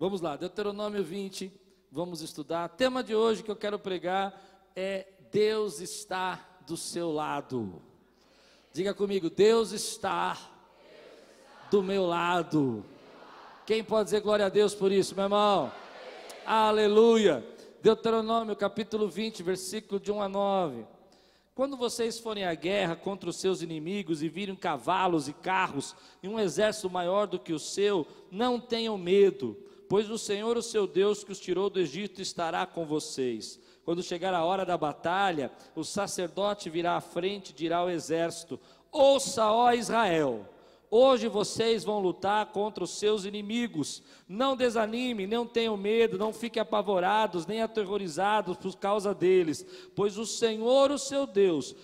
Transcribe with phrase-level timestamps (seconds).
[0.00, 1.52] Vamos lá, Deuteronômio 20,
[1.90, 2.68] vamos estudar.
[2.68, 4.32] tema de hoje que eu quero pregar
[4.76, 7.82] é Deus está do seu lado.
[8.72, 10.38] Diga comigo, Deus está
[11.68, 12.84] do meu lado.
[13.66, 15.72] Quem pode dizer glória a Deus por isso, meu irmão?
[16.46, 17.44] Aleluia.
[17.82, 20.86] Deuteronômio capítulo 20, versículo de 1 a 9.
[21.56, 26.28] Quando vocês forem à guerra contra os seus inimigos e virem cavalos e carros e
[26.28, 29.56] um exército maior do que o seu, não tenham medo,
[29.88, 33.58] pois o Senhor, o seu Deus, que os tirou do Egito, estará com vocês.
[33.84, 38.60] Quando chegar a hora da batalha, o sacerdote virá à frente e dirá ao exército:
[38.92, 40.46] Ouça, ó Israel,
[40.90, 44.02] Hoje vocês vão lutar contra os seus inimigos.
[44.26, 50.24] Não desanime, não tenham medo, não fiquem apavorados, nem aterrorizados por causa deles, pois o
[50.24, 51.74] Senhor, o seu Deus,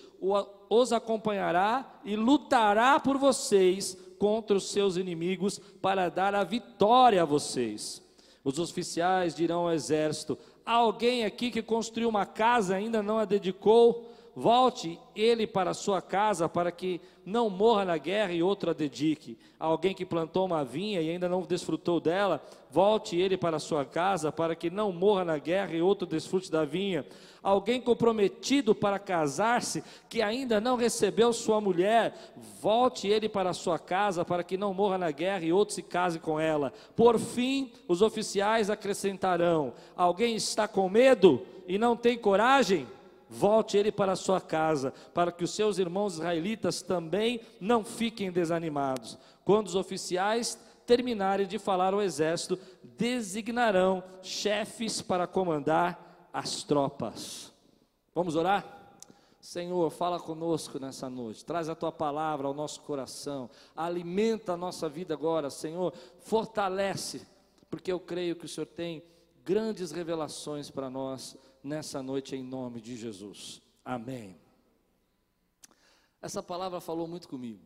[0.67, 3.95] os acompanhará e lutará por vocês
[4.25, 8.01] contra os seus inimigos para dar a vitória a vocês.
[8.43, 13.25] Os oficiais dirão ao exército: Há alguém aqui que construiu uma casa ainda não a
[13.25, 14.11] dedicou?
[14.35, 19.37] Volte ele para sua casa, para que não morra na guerra e outra dedique.
[19.57, 24.33] Alguém que plantou uma vinha e ainda não desfrutou dela, volte ele para sua casa,
[24.33, 27.05] para que não morra na guerra e outro desfrute da vinha.
[27.41, 32.13] Alguém comprometido para casar-se, que ainda não recebeu sua mulher,
[32.61, 36.19] volte ele para sua casa, para que não morra na guerra e outro se case
[36.19, 36.73] com ela.
[36.93, 42.85] Por fim, os oficiais acrescentarão: Alguém está com medo e não tem coragem?
[43.35, 48.31] Volte ele para a sua casa, para que os seus irmãos israelitas também não fiquem
[48.31, 49.17] desanimados.
[49.43, 57.51] Quando os oficiais terminarem de falar ao exército, designarão chefes para comandar as tropas.
[58.13, 58.73] Vamos orar?
[59.41, 64.89] Senhor, fala conosco nessa noite, traz a tua palavra ao nosso coração, alimenta a nossa
[64.89, 67.27] vida agora, Senhor, fortalece,
[67.69, 69.03] porque eu creio que o Senhor tem
[69.43, 73.59] grandes revelações para nós nessa noite em nome de Jesus.
[73.83, 74.39] Amém.
[76.21, 77.59] Essa palavra falou muito comigo.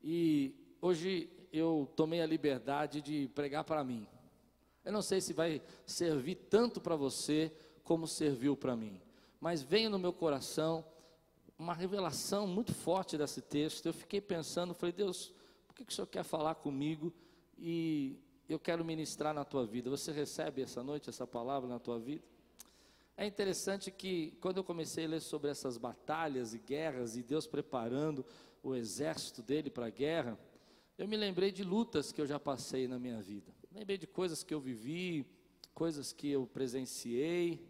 [0.00, 4.06] E hoje eu tomei a liberdade de pregar para mim.
[4.84, 7.52] Eu não sei se vai servir tanto para você
[7.82, 9.00] como serviu para mim,
[9.40, 10.84] mas veio no meu coração
[11.58, 13.86] uma revelação muito forte desse texto.
[13.86, 15.34] Eu fiquei pensando, falei, Deus,
[15.66, 17.12] por que, que o Senhor quer falar comigo
[17.58, 18.16] e
[18.48, 19.90] eu quero ministrar na tua vida?
[19.90, 22.31] Você recebe essa noite essa palavra na tua vida?
[23.22, 27.46] É interessante que quando eu comecei a ler sobre essas batalhas e guerras e Deus
[27.46, 28.26] preparando
[28.60, 30.36] o exército dele para a guerra,
[30.98, 33.54] eu me lembrei de lutas que eu já passei na minha vida.
[33.70, 35.24] Lembrei de coisas que eu vivi,
[35.72, 37.64] coisas que eu presenciei.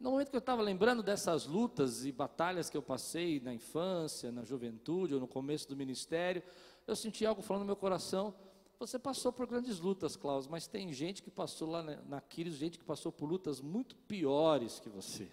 [0.00, 4.32] No momento que eu estava lembrando dessas lutas e batalhas que eu passei na infância,
[4.32, 6.42] na juventude ou no começo do ministério,
[6.86, 8.34] eu senti algo falando no meu coração
[8.78, 12.78] você passou por grandes lutas, Klaus, mas tem gente que passou lá na Quiris, gente
[12.78, 15.28] que passou por lutas muito piores que você.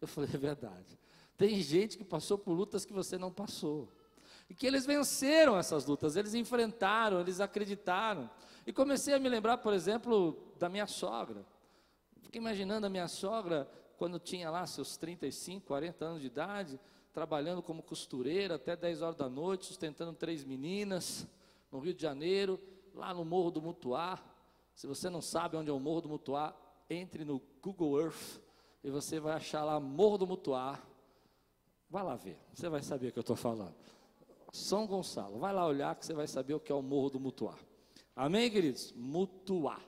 [0.00, 0.98] Eu falei, é verdade.
[1.36, 3.88] Tem gente que passou por lutas que você não passou.
[4.48, 8.30] E que eles venceram essas lutas, eles enfrentaram, eles acreditaram.
[8.66, 11.44] E comecei a me lembrar, por exemplo, da minha sogra.
[12.22, 16.80] Fiquei imaginando a minha sogra, quando tinha lá seus 35, 40 anos de idade,
[17.12, 21.26] trabalhando como costureira até 10 horas da noite, sustentando três meninas
[21.70, 22.58] no Rio de Janeiro
[22.98, 24.18] lá no Morro do Mutuá.
[24.74, 26.54] Se você não sabe onde é o Morro do Mutuá,
[26.90, 28.40] entre no Google Earth
[28.82, 30.78] e você vai achar lá Morro do Mutuá.
[31.88, 33.74] Vai lá ver, você vai saber o que eu estou falando.
[34.52, 37.20] São Gonçalo, vai lá olhar que você vai saber o que é o Morro do
[37.20, 37.54] Mutuá.
[38.16, 38.92] Amém, queridos?
[38.96, 39.80] Mutuá.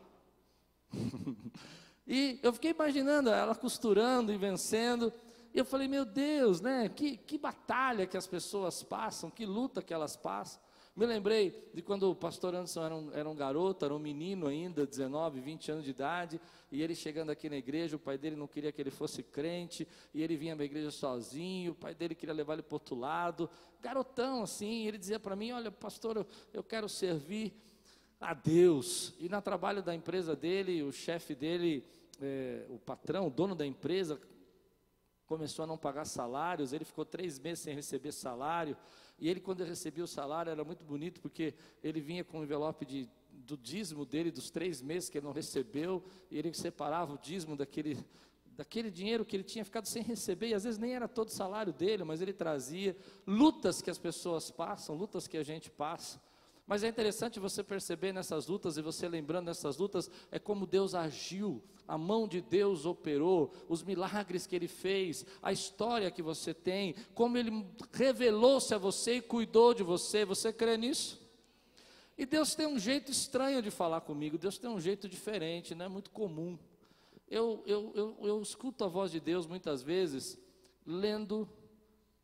[2.07, 5.13] e eu fiquei imaginando ela costurando e vencendo.
[5.53, 6.89] E eu falei, meu Deus, né?
[6.89, 10.63] Que, que batalha que as pessoas passam, que luta que elas passam.
[10.95, 14.49] Me lembrei de quando o pastor Anderson era um, era um garoto, era um menino
[14.49, 16.41] ainda, 19, 20 anos de idade,
[16.71, 19.87] e ele chegando aqui na igreja, o pai dele não queria que ele fosse crente,
[20.13, 22.97] e ele vinha para a igreja sozinho, o pai dele queria levar ele para outro
[22.97, 23.49] lado,
[23.81, 27.55] garotão assim, ele dizia para mim, olha pastor, eu, eu quero servir
[28.21, 31.87] a Deus, e no trabalho da empresa dele, o chefe dele,
[32.21, 34.21] é, o patrão, o dono da empresa,
[35.25, 38.77] começou a não pagar salários, ele ficou três meses sem receber salário,
[39.21, 42.87] e ele, quando recebia o salário, era muito bonito, porque ele vinha com um envelope
[42.87, 47.19] de, do dízimo dele, dos três meses que ele não recebeu, e ele separava o
[47.19, 47.99] dízimo daquele,
[48.57, 51.33] daquele dinheiro que ele tinha ficado sem receber, e às vezes nem era todo o
[51.33, 52.97] salário dele, mas ele trazia.
[53.27, 56.19] Lutas que as pessoas passam, lutas que a gente passa.
[56.71, 60.95] Mas é interessante você perceber nessas lutas e você lembrando nessas lutas é como Deus
[60.95, 66.55] agiu, a mão de Deus operou, os milagres que Ele fez, a história que você
[66.55, 70.25] tem, como Ele revelou-se a você e cuidou de você.
[70.25, 71.21] Você crê nisso?
[72.17, 75.87] E Deus tem um jeito estranho de falar comigo, Deus tem um jeito diferente, não
[75.87, 76.57] é muito comum.
[77.29, 80.39] Eu, eu, eu, eu escuto a voz de Deus muitas vezes
[80.87, 81.49] lendo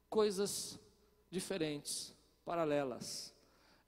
[0.09, 0.79] coisas
[1.33, 2.15] diferentes,
[2.45, 3.35] paralelas.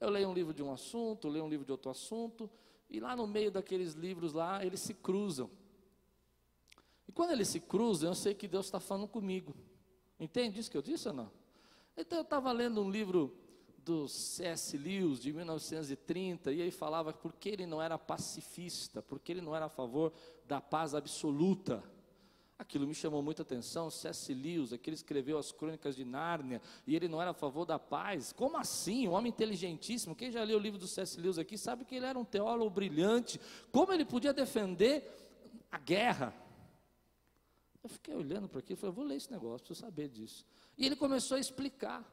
[0.00, 2.48] Eu leio um livro de um assunto, leio um livro de outro assunto,
[2.88, 5.50] e lá no meio daqueles livros lá, eles se cruzam.
[7.06, 9.54] E quando eles se cruzam, eu sei que Deus está falando comigo.
[10.20, 11.30] Entende isso que eu disse ou não?
[11.96, 13.36] Então eu estava lendo um livro
[13.78, 14.76] do C.S.
[14.76, 19.64] Lewis, de 1930, e aí falava porque ele não era pacifista, porque ele não era
[19.64, 20.12] a favor
[20.46, 21.82] da paz absoluta.
[22.58, 23.88] Aquilo me chamou muita atenção.
[23.88, 24.34] C.S.
[24.34, 28.32] Lewis, aquele escreveu as crônicas de Nárnia, e ele não era a favor da paz.
[28.32, 29.06] Como assim?
[29.06, 30.16] Um homem inteligentíssimo.
[30.16, 31.20] Quem já leu o livro do C.S.
[31.20, 33.40] Lewis aqui sabe que ele era um teólogo brilhante.
[33.70, 35.08] Como ele podia defender
[35.70, 36.34] a guerra?
[37.82, 40.44] Eu fiquei olhando para aquilo e falei, vou ler esse negócio, preciso saber disso.
[40.76, 42.04] E ele começou a explicar.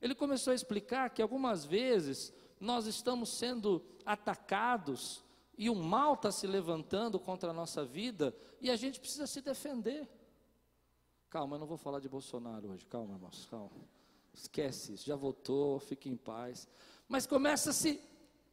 [0.00, 5.23] Ele começou a explicar que algumas vezes nós estamos sendo atacados
[5.56, 9.40] e o mal está se levantando contra a nossa vida e a gente precisa se
[9.40, 10.08] defender.
[11.30, 13.70] Calma, eu não vou falar de Bolsonaro hoje, calma, irmãos, calma.
[14.32, 16.68] Esquece isso, já votou, fique em paz.
[17.08, 18.00] Mas começa a se,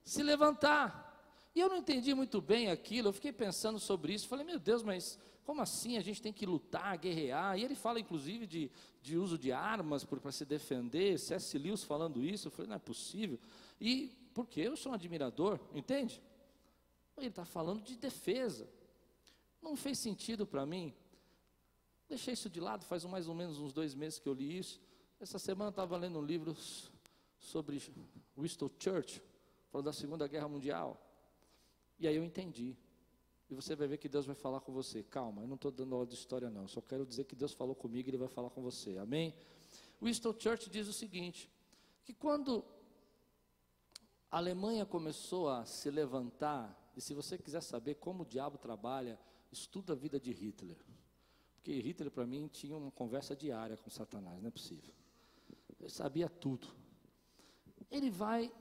[0.03, 1.09] se levantar.
[1.53, 4.83] E eu não entendi muito bem aquilo, eu fiquei pensando sobre isso, falei, meu Deus,
[4.83, 7.57] mas como assim a gente tem que lutar, guerrear?
[7.57, 8.71] E ele fala inclusive de,
[9.01, 11.57] de uso de armas para se defender, C.S.
[11.57, 13.39] Lewis falando isso, eu falei, não é possível.
[13.80, 16.21] E porque eu sou um admirador, entende?
[17.18, 18.68] Ele está falando de defesa.
[19.62, 20.94] Não fez sentido para mim.
[22.10, 24.81] Deixei isso de lado, faz mais ou menos uns dois meses que eu li isso.
[25.19, 26.56] Essa semana estava lendo um livro
[27.38, 27.81] sobre
[28.38, 29.24] Winston Churchill,
[29.69, 31.00] falando da Segunda Guerra Mundial.
[32.00, 32.75] E aí eu entendi.
[33.50, 35.04] E você vai ver que Deus vai falar com você.
[35.04, 36.68] Calma, eu não estou dando aula de história, não.
[36.68, 38.98] só quero dizer que Deus falou comigo e Ele vai falar com você.
[38.98, 39.36] Amém?
[40.02, 41.50] Winston Churchill diz o seguinte:
[42.04, 42.66] que quando
[44.31, 49.20] a Alemanha começou a se levantar e se você quiser saber como o diabo trabalha,
[49.52, 50.78] estuda a vida de Hitler.
[51.56, 54.94] Porque Hitler, para mim, tinha uma conversa diária com Satanás, não é possível.
[55.80, 56.68] Ele sabia tudo.
[57.90, 58.52] Ele vai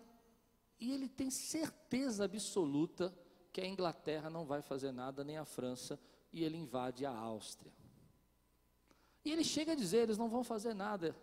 [0.79, 3.15] e ele tem certeza absoluta
[3.53, 6.01] que a Inglaterra não vai fazer nada, nem a França,
[6.33, 7.73] e ele invade a Áustria.
[9.25, 11.15] E ele chega a dizer: eles não vão fazer nada.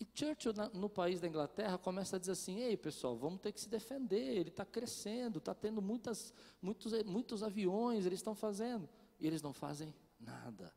[0.00, 3.60] E Churchill, no país da Inglaterra, começa a dizer assim: ei pessoal, vamos ter que
[3.60, 4.34] se defender.
[4.34, 6.32] Ele está crescendo, está tendo muitas,
[6.62, 8.88] muitos, muitos aviões, eles estão fazendo.
[9.20, 10.74] E eles não fazem nada.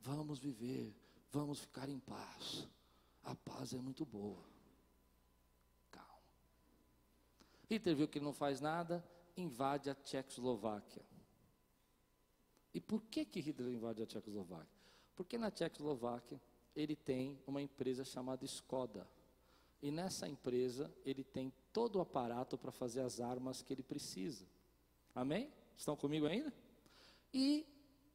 [0.00, 0.92] Vamos viver,
[1.30, 2.66] vamos ficar em paz.
[3.22, 4.44] A paz é muito boa.
[5.92, 6.20] Calma.
[7.70, 9.04] Hitler viu que ele não faz nada,
[9.36, 11.04] invade a Tchecoslováquia.
[12.74, 14.76] E por que, que Hitler invade a Tchecoslováquia?
[15.14, 16.40] Porque na Tchecoslováquia
[16.76, 19.08] ele tem uma empresa chamada Skoda.
[19.82, 24.46] E nessa empresa ele tem todo o aparato para fazer as armas que ele precisa.
[25.14, 25.50] Amém?
[25.76, 26.52] Estão comigo ainda?
[27.32, 27.66] E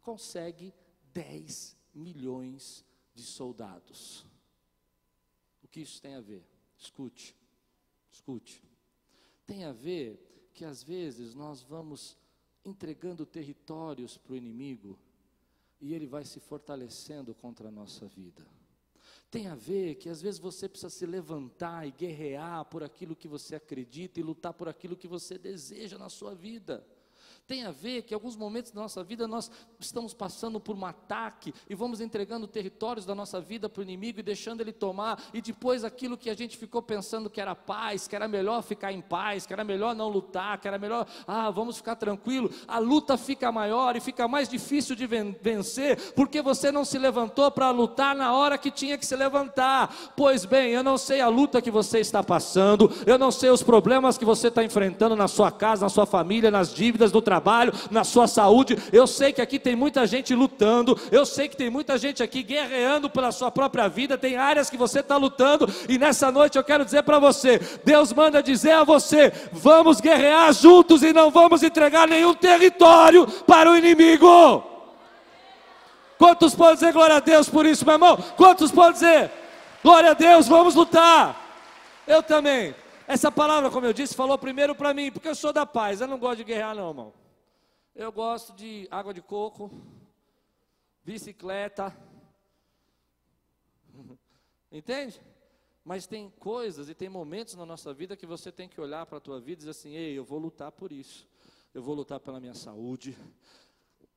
[0.02, 0.74] consegue
[1.12, 4.26] 10 milhões de soldados.
[5.64, 6.46] O que isso tem a ver?
[6.78, 7.36] Escute,
[8.12, 8.64] escute.
[9.46, 12.18] Tem a ver que às vezes nós vamos
[12.64, 14.98] entregando territórios para o inimigo
[15.82, 18.46] e ele vai se fortalecendo contra a nossa vida.
[19.30, 23.28] Tem a ver que às vezes você precisa se levantar e guerrear por aquilo que
[23.28, 26.86] você acredita e lutar por aquilo que você deseja na sua vida
[27.48, 30.86] tem a ver que em alguns momentos da nossa vida nós estamos passando por um
[30.86, 35.22] ataque e vamos entregando territórios da nossa vida para o inimigo e deixando ele tomar,
[35.34, 38.94] e depois aquilo que a gente ficou pensando que era paz, que era melhor ficar
[38.94, 42.80] em paz, que era melhor não lutar, que era melhor, ah, vamos ficar tranquilo, a
[42.80, 47.70] luta fica maior e fica mais difícil de vencer, porque você não se levantou para
[47.70, 49.94] lutar na hora que tinha que se levantar.
[50.16, 53.62] Pois bem, eu não sei a luta que você está passando, eu não sei os
[53.62, 57.41] problemas que você está enfrentando na sua casa, na sua família, nas dívidas, no trabalho
[57.42, 58.78] trabalho, na sua saúde.
[58.94, 62.44] Eu sei que aqui tem muita gente lutando, eu sei que tem muita gente aqui
[62.44, 66.64] guerreando pela sua própria vida, tem áreas que você está lutando, e nessa noite eu
[66.64, 71.64] quero dizer para você: Deus manda dizer a você, vamos guerrear juntos e não vamos
[71.64, 74.64] entregar nenhum território para o inimigo.
[76.18, 78.16] Quantos podem dizer glória a Deus por isso, meu irmão?
[78.38, 79.32] Quantos podem dizer
[79.84, 81.36] glória a Deus, vamos lutar?
[82.06, 82.76] Eu também.
[83.08, 86.00] Essa palavra, como eu disse, falou primeiro para mim, porque eu sou da paz.
[86.00, 87.21] Eu não gosto de guerrear, não, irmão.
[87.94, 89.70] Eu gosto de água de coco,
[91.04, 91.96] bicicleta.
[94.72, 95.22] Entende?
[95.84, 99.18] Mas tem coisas e tem momentos na nossa vida que você tem que olhar para
[99.18, 101.28] a tua vida e dizer assim: ei, eu vou lutar por isso.
[101.74, 103.18] Eu vou lutar pela minha saúde.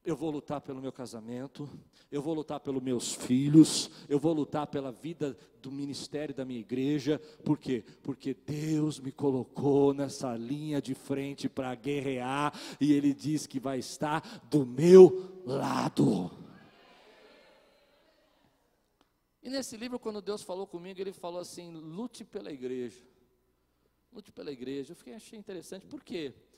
[0.04, 1.66] Eu vou lutar pelo meu casamento,
[2.12, 6.60] eu vou lutar pelos meus filhos, eu vou lutar pela vida do ministério da minha
[6.60, 7.82] igreja, por quê?
[8.02, 13.78] Porque Deus me colocou nessa linha de frente para guerrear e Ele diz que vai
[13.78, 14.20] estar
[14.50, 16.30] do meu lado.
[19.42, 23.02] E nesse livro, quando Deus falou comigo, Ele falou assim: lute pela igreja,
[24.12, 24.92] lute pela igreja.
[24.92, 26.34] Eu fiquei, achei interessante, por quê?
[26.34, 26.53] Porque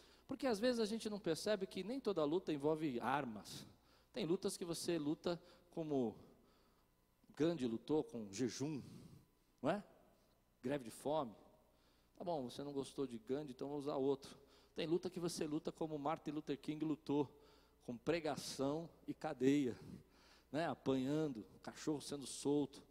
[0.46, 3.66] às vezes a gente não percebe que nem toda luta envolve armas.
[4.12, 5.40] Tem lutas que você luta
[5.70, 6.16] como
[7.36, 8.82] Gandhi lutou com jejum,
[9.60, 9.84] não é?
[10.62, 11.34] Greve de fome.
[12.16, 14.38] Tá bom, você não gostou de Gandhi, então vou usar outro.
[14.74, 17.30] Tem luta que você luta como Martin Luther King lutou,
[17.84, 19.78] com pregação e cadeia,
[20.50, 20.66] né?
[20.66, 22.82] apanhando, cachorro sendo solto.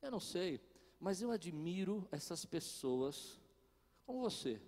[0.00, 0.60] Eu não sei,
[0.98, 3.38] mas eu admiro essas pessoas,
[4.06, 4.60] como você,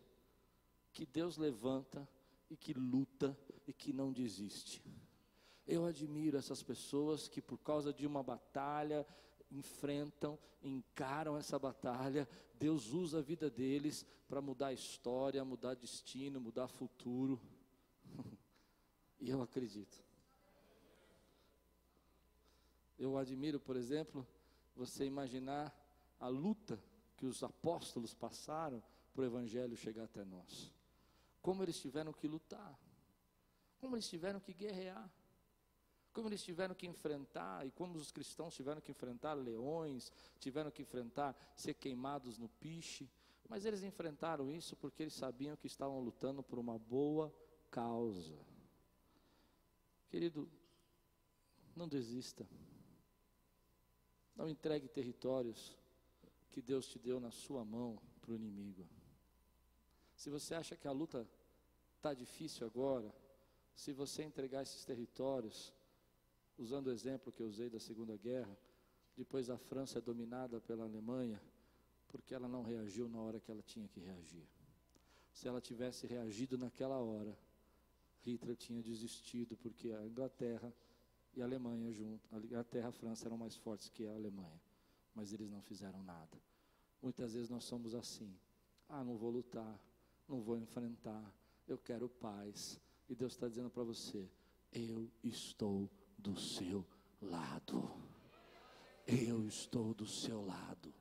[0.97, 2.09] que Deus levanta
[2.49, 4.83] e que luta e que não desiste.
[5.67, 9.07] Eu admiro essas pessoas que, por causa de uma batalha,
[9.51, 12.27] enfrentam, encaram essa batalha.
[12.55, 17.39] Deus usa a vida deles para mudar a história, mudar destino, mudar futuro.
[19.21, 20.03] e eu acredito.
[22.99, 24.27] Eu admiro, por exemplo,
[24.75, 25.77] você imaginar
[26.19, 26.83] a luta
[27.19, 30.75] que os apóstolos passaram para o Evangelho chegar até nós
[31.47, 32.77] como eles tiveram que lutar,
[33.79, 35.09] como eles tiveram que guerrear,
[36.13, 40.11] como eles tiveram que enfrentar, e como os cristãos tiveram que enfrentar leões,
[40.41, 43.09] tiveram que enfrentar ser queimados no piche,
[43.49, 47.33] mas eles enfrentaram isso porque eles sabiam que estavam lutando por uma boa
[47.71, 48.45] causa.
[50.09, 50.51] Querido,
[51.77, 52.45] não desista.
[54.35, 55.79] Não entregue territórios
[56.51, 58.85] que Deus te deu na sua mão para o inimigo.
[60.17, 61.29] Se você acha que a luta
[62.07, 63.13] está difícil agora,
[63.75, 65.75] se você entregar esses territórios,
[66.57, 68.57] usando o exemplo que eu usei da Segunda Guerra,
[69.17, 71.43] depois a França é dominada pela Alemanha,
[72.07, 74.47] porque ela não reagiu na hora que ela tinha que reagir.
[75.33, 77.37] Se ela tivesse reagido naquela hora,
[78.25, 80.73] Hitler tinha desistido, porque a Inglaterra
[81.35, 84.63] e a Alemanha junto, a Inglaterra e a França eram mais fortes que a Alemanha,
[85.13, 86.41] mas eles não fizeram nada.
[87.03, 88.33] Muitas vezes nós somos assim:
[88.89, 89.79] ah, não vou lutar,
[90.29, 91.35] não vou enfrentar,
[91.67, 92.81] eu quero paz.
[93.09, 94.29] E Deus está dizendo para você:
[94.73, 96.87] eu estou do seu
[97.21, 97.91] lado.
[99.07, 100.93] Eu estou do seu lado.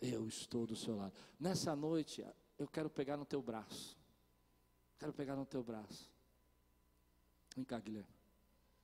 [0.00, 1.14] Eu estou do seu lado.
[1.38, 2.24] Nessa noite,
[2.58, 3.96] eu quero pegar no teu braço.
[4.98, 6.10] Quero pegar no teu braço.
[7.56, 8.14] Vem cá, Guilherme.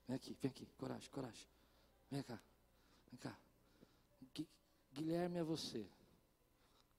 [0.06, 0.66] Vem aqui, vem aqui.
[0.78, 1.48] Coragem, coragem.
[2.10, 2.40] Vem cá.
[3.10, 3.38] Vem cá.
[4.92, 5.88] Guilherme é você.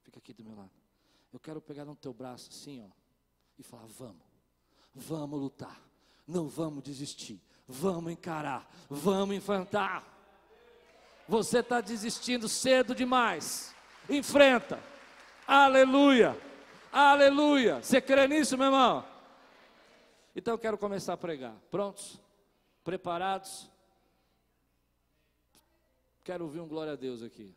[0.04, 0.72] Fica aqui do meu lado.
[1.34, 2.90] Eu quero pegar no teu braço assim, ó,
[3.60, 4.24] e falar: vamos,
[4.96, 5.80] vamos lutar,
[6.26, 10.18] não vamos desistir, vamos encarar, vamos enfrentar.
[11.28, 13.76] Você está desistindo cedo demais.
[14.10, 14.82] Enfrenta.
[15.46, 16.36] Aleluia.
[16.92, 17.84] Aleluia.
[17.84, 19.06] Você crê nisso, meu irmão?
[20.36, 21.54] Então eu quero começar a pregar.
[21.70, 22.20] Prontos?
[22.84, 23.70] Preparados?
[26.24, 27.54] Quero ouvir um glória a Deus aqui.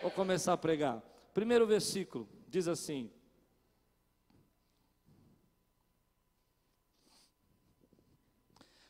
[0.00, 1.02] Vou começar a pregar.
[1.34, 3.10] Primeiro versículo diz assim: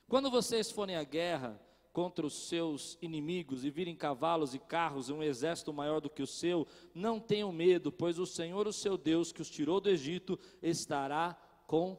[0.08, 1.60] Quando vocês forem à guerra
[1.92, 6.22] contra os seus inimigos e virem cavalos e carros e um exército maior do que
[6.22, 9.88] o seu, não tenham medo, pois o Senhor, o seu Deus, que os tirou do
[9.88, 11.96] Egito, estará com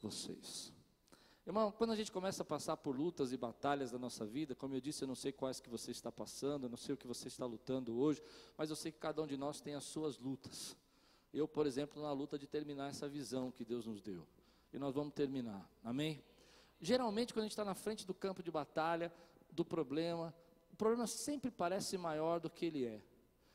[0.00, 0.72] vocês.
[1.44, 4.74] Irmão, quando a gente começa a passar por lutas e batalhas da nossa vida, como
[4.74, 7.06] eu disse, eu não sei quais que você está passando, eu não sei o que
[7.06, 8.22] você está lutando hoje,
[8.56, 10.76] mas eu sei que cada um de nós tem as suas lutas.
[11.34, 14.24] Eu, por exemplo, na luta de terminar essa visão que Deus nos deu.
[14.72, 15.68] E nós vamos terminar.
[15.82, 16.22] Amém?
[16.84, 19.12] Geralmente, quando a gente está na frente do campo de batalha,
[19.52, 20.34] do problema,
[20.72, 23.00] o problema sempre parece maior do que ele é.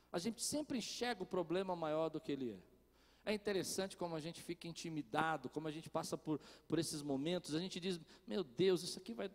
[0.10, 3.32] A gente sempre enxerga o problema maior do que ele é.
[3.32, 7.54] É interessante como a gente fica intimidado, como a gente passa por, por esses momentos,
[7.54, 9.30] a gente diz: Meu Deus, isso aqui vai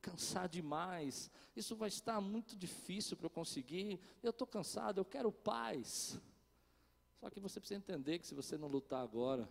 [0.00, 5.32] cansar demais, isso vai estar muito difícil para eu conseguir, eu estou cansado, eu quero
[5.32, 6.16] paz.
[7.18, 9.48] Só que você precisa entender que se você não lutar agora,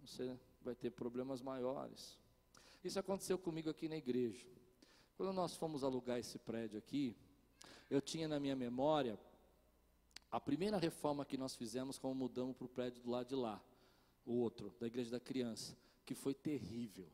[0.00, 2.23] você vai ter problemas maiores.
[2.84, 4.46] Isso aconteceu comigo aqui na igreja.
[5.16, 7.16] Quando nós fomos alugar esse prédio aqui,
[7.88, 9.18] eu tinha na minha memória
[10.30, 13.62] a primeira reforma que nós fizemos quando mudamos para o prédio do lado de lá,
[14.26, 15.74] o outro, da igreja da criança,
[16.04, 17.08] que foi terrível.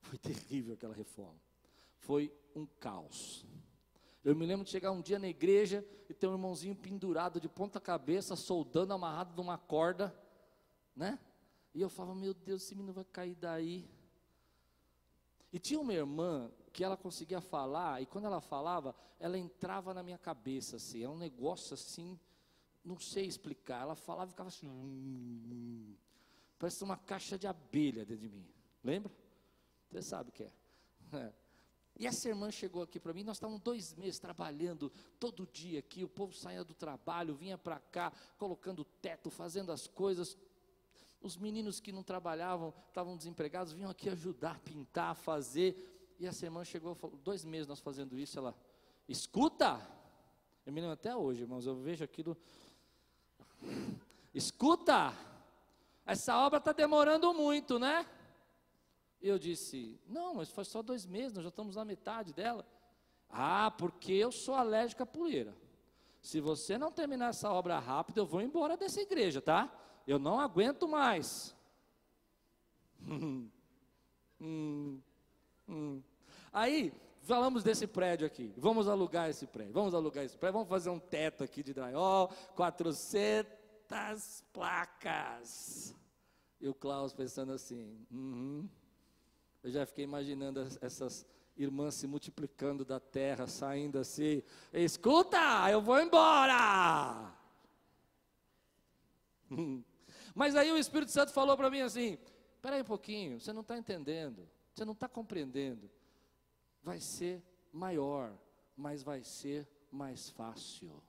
[0.00, 1.40] Foi terrível aquela reforma.
[1.98, 3.44] Foi um caos.
[4.22, 7.48] Eu me lembro de chegar um dia na igreja e ter um irmãozinho pendurado de
[7.48, 10.14] ponta cabeça, soldando, amarrado numa corda,
[10.94, 11.18] né?
[11.74, 13.88] E eu falava, meu Deus, esse menino vai cair daí.
[15.54, 20.02] E tinha uma irmã que ela conseguia falar, e quando ela falava, ela entrava na
[20.02, 22.18] minha cabeça, assim, é um negócio assim,
[22.84, 23.82] não sei explicar.
[23.82, 25.94] Ela falava e ficava assim, hum,
[26.58, 28.44] parece uma caixa de abelha dentro de mim.
[28.82, 29.12] Lembra?
[29.92, 30.52] Você sabe o que é.
[31.12, 31.32] é.
[31.96, 36.02] E essa irmã chegou aqui para mim, nós estávamos dois meses trabalhando, todo dia aqui,
[36.02, 40.36] o povo saía do trabalho, vinha para cá, colocando teto, fazendo as coisas.
[41.24, 46.14] Os meninos que não trabalhavam, estavam desempregados, vinham aqui ajudar, pintar, fazer.
[46.20, 48.54] E essa irmã chegou, falou, dois meses nós fazendo isso, ela,
[49.08, 49.80] escuta!
[50.66, 52.36] Eu me lembro até hoje, irmãos, eu vejo aquilo.
[54.34, 55.14] Escuta!
[56.04, 58.06] Essa obra está demorando muito, né?
[59.18, 62.66] Eu disse: Não, mas faz só dois meses, nós já estamos na metade dela.
[63.30, 65.56] Ah, porque eu sou alérgico à poeira.
[66.20, 69.80] Se você não terminar essa obra rápido, eu vou embora dessa igreja, tá?
[70.06, 71.54] Eu não aguento mais.
[73.08, 73.48] hum,
[75.68, 76.02] hum.
[76.52, 76.92] Aí,
[77.22, 78.52] falamos desse prédio aqui.
[78.56, 79.72] Vamos alugar esse prédio.
[79.72, 80.52] Vamos alugar esse prédio.
[80.54, 85.94] Vamos fazer um teto aqui de drywall, 400 placas.
[86.60, 88.68] E o Klaus pensando assim: uhum.
[89.62, 94.42] Eu já fiquei imaginando essas irmãs se multiplicando da terra, saindo assim.
[94.72, 97.32] Escuta, eu vou embora.
[100.34, 102.18] Mas aí o Espírito Santo falou para mim assim:
[102.56, 105.88] espera aí um pouquinho, você não está entendendo, você não está compreendendo.
[106.82, 108.32] Vai ser maior,
[108.76, 111.02] mas vai ser mais fácil.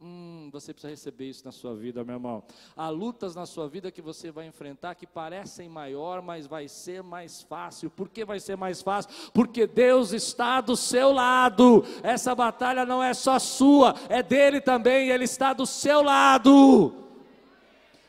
[0.00, 2.42] Hum, você precisa receber isso na sua vida, meu irmão.
[2.76, 7.02] Há lutas na sua vida que você vai enfrentar que parecem maior, mas vai ser
[7.02, 7.90] mais fácil.
[7.90, 9.10] Por que vai ser mais fácil?
[9.32, 11.84] Porque Deus está do seu lado.
[12.02, 17.03] Essa batalha não é só sua, é dele também, ele está do seu lado.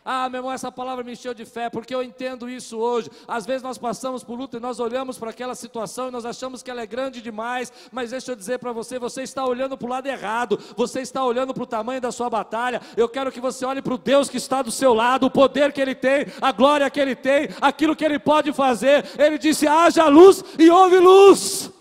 [0.07, 3.09] Ah, meu irmão, essa palavra me encheu de fé, porque eu entendo isso hoje.
[3.27, 6.61] Às vezes nós passamos por luta e nós olhamos para aquela situação e nós achamos
[6.61, 9.87] que ela é grande demais, mas deixa eu dizer para você: você está olhando para
[9.87, 12.79] o lado errado, você está olhando para o tamanho da sua batalha.
[12.95, 15.73] Eu quero que você olhe para o Deus que está do seu lado, o poder
[15.73, 19.03] que Ele tem, a glória que Ele tem, aquilo que Ele pode fazer.
[19.17, 21.71] Ele disse: haja luz e houve luz.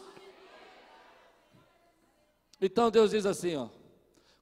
[2.58, 3.83] Então Deus diz assim: ó.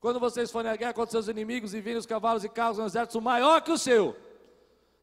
[0.02, 2.84] Quando vocês forem à guerra contra seus inimigos e virem os cavalos e carros no
[2.84, 4.16] exército maior que o seu.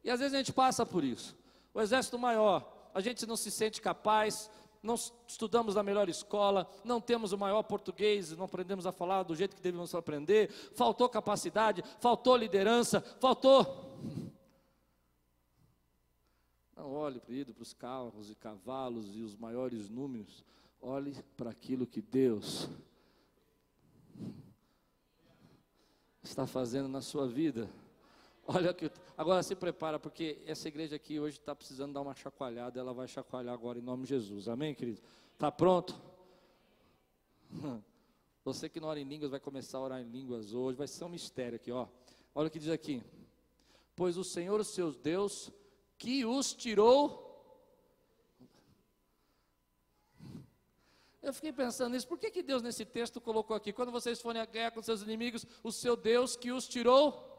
[0.04, 1.34] E às vezes a gente passa por isso.
[1.72, 4.50] O exército maior, a gente não se sente capaz,
[4.82, 9.34] não estudamos na melhor escola, não temos o maior português, não aprendemos a falar do
[9.34, 13.98] jeito que devemos aprender, faltou capacidade, faltou liderança, faltou.
[16.76, 20.42] Não olhe para os carros e cavalos e os maiores números,
[20.80, 22.70] olhe para aquilo que Deus
[26.30, 27.68] está fazendo na sua vida.
[28.46, 32.80] Olha que agora se prepara porque essa igreja aqui hoje está precisando dar uma chacoalhada,
[32.80, 34.48] ela vai chacoalhar agora em nome de Jesus.
[34.48, 35.00] Amém, querido?
[35.38, 36.00] Tá pronto?
[38.44, 41.04] Você que não ora em línguas vai começar a orar em línguas hoje, vai ser
[41.04, 41.86] um mistério aqui, ó.
[42.34, 43.02] Olha o que diz aqui.
[43.94, 45.52] Pois o Senhor, o seu Deus,
[45.98, 47.29] que os tirou
[51.22, 54.40] Eu fiquei pensando nisso, por que, que Deus nesse texto colocou aqui, quando vocês forem
[54.40, 57.30] à guerra com seus inimigos, o seu Deus que os tirou?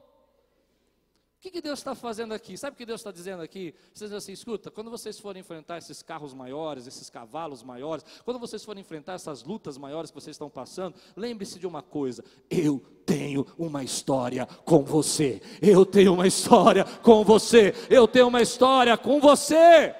[1.38, 2.56] O que, que Deus está fazendo aqui?
[2.56, 3.74] Sabe o que Deus está dizendo aqui?
[3.92, 8.64] Vocês assim, escuta, quando vocês forem enfrentar esses carros maiores, esses cavalos maiores, quando vocês
[8.64, 13.48] forem enfrentar essas lutas maiores que vocês estão passando, lembre-se de uma coisa: eu tenho
[13.58, 15.42] uma história com você.
[15.60, 17.74] Eu tenho uma história com você.
[17.90, 19.96] Eu tenho uma história com você.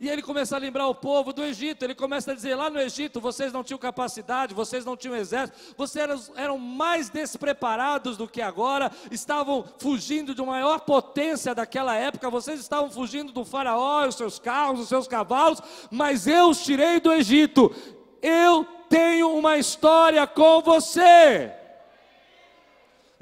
[0.00, 1.84] E ele começa a lembrar o povo do Egito.
[1.84, 5.74] Ele começa a dizer: lá no Egito vocês não tinham capacidade, vocês não tinham exército,
[5.76, 11.94] vocês eram, eram mais despreparados do que agora, estavam fugindo de uma maior potência daquela
[11.94, 16.64] época, vocês estavam fugindo do Faraó, os seus carros, os seus cavalos, mas eu os
[16.64, 17.72] tirei do Egito.
[18.20, 21.63] Eu tenho uma história com você.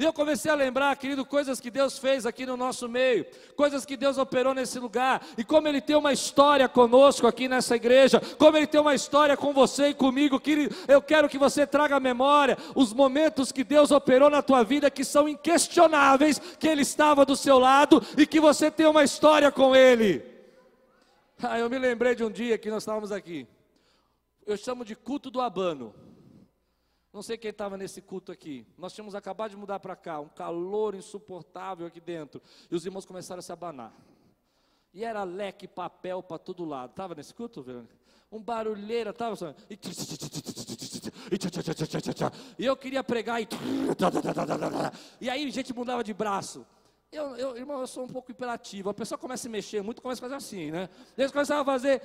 [0.03, 3.87] E eu comecei a lembrar, querido, coisas que Deus fez aqui no nosso meio, coisas
[3.87, 8.21] que Deus operou nesse lugar, e como Ele tem uma história conosco aqui nessa igreja,
[8.37, 10.75] como Ele tem uma história com você e comigo, querido.
[10.89, 14.91] Eu quero que você traga à memória os momentos que Deus operou na tua vida
[14.91, 19.53] que são inquestionáveis, que Ele estava do seu lado e que você tem uma história
[19.53, 20.21] com Ele.
[21.41, 23.47] Ah, eu me lembrei de um dia que nós estávamos aqui,
[24.45, 25.95] eu chamo de culto do abano.
[27.13, 28.67] Não sei quem estava nesse culto aqui.
[28.79, 32.41] Nós tínhamos acabado de mudar para cá, um calor insuportável aqui dentro.
[32.71, 33.93] E os irmãos começaram a se abanar.
[34.95, 36.91] E era leque, papel para todo lado.
[36.91, 37.95] Estava nesse culto, Verônica?
[38.31, 39.55] Um barulheira, estava só.
[42.59, 43.49] E eu queria pregar e.
[45.21, 46.67] E aí gente mudava de braço.
[47.11, 48.89] Eu, eu, irmão, eu sou um pouco imperativo.
[48.89, 50.89] A pessoa começa a mexer muito, começa a fazer assim, né?
[51.17, 52.01] Eles começaram a fazer.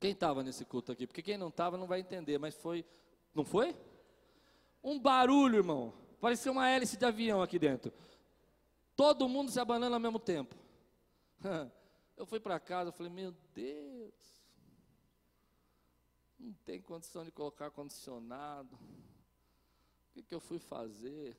[0.00, 1.06] Quem estava nesse culto aqui?
[1.06, 2.84] Porque quem não estava não vai entender, mas foi.
[3.34, 3.74] Não foi?
[4.82, 5.92] Um barulho, irmão.
[6.20, 7.92] Parecia uma hélice de avião aqui dentro.
[8.96, 10.54] Todo mundo se abanando ao mesmo tempo.
[12.16, 14.12] Eu fui para casa, falei, meu Deus,
[16.38, 18.74] não tem condição de colocar ar-condicionado.
[18.74, 21.36] O que, que eu fui fazer?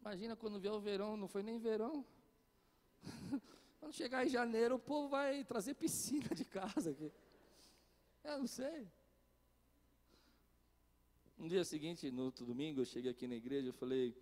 [0.00, 2.04] Imagina quando vier o verão, não foi nem verão.
[3.78, 7.12] Quando chegar em janeiro, o povo vai trazer piscina de casa aqui.
[8.24, 8.90] Eu não sei.
[11.36, 14.16] No dia seguinte, no outro domingo, eu cheguei aqui na igreja, eu falei,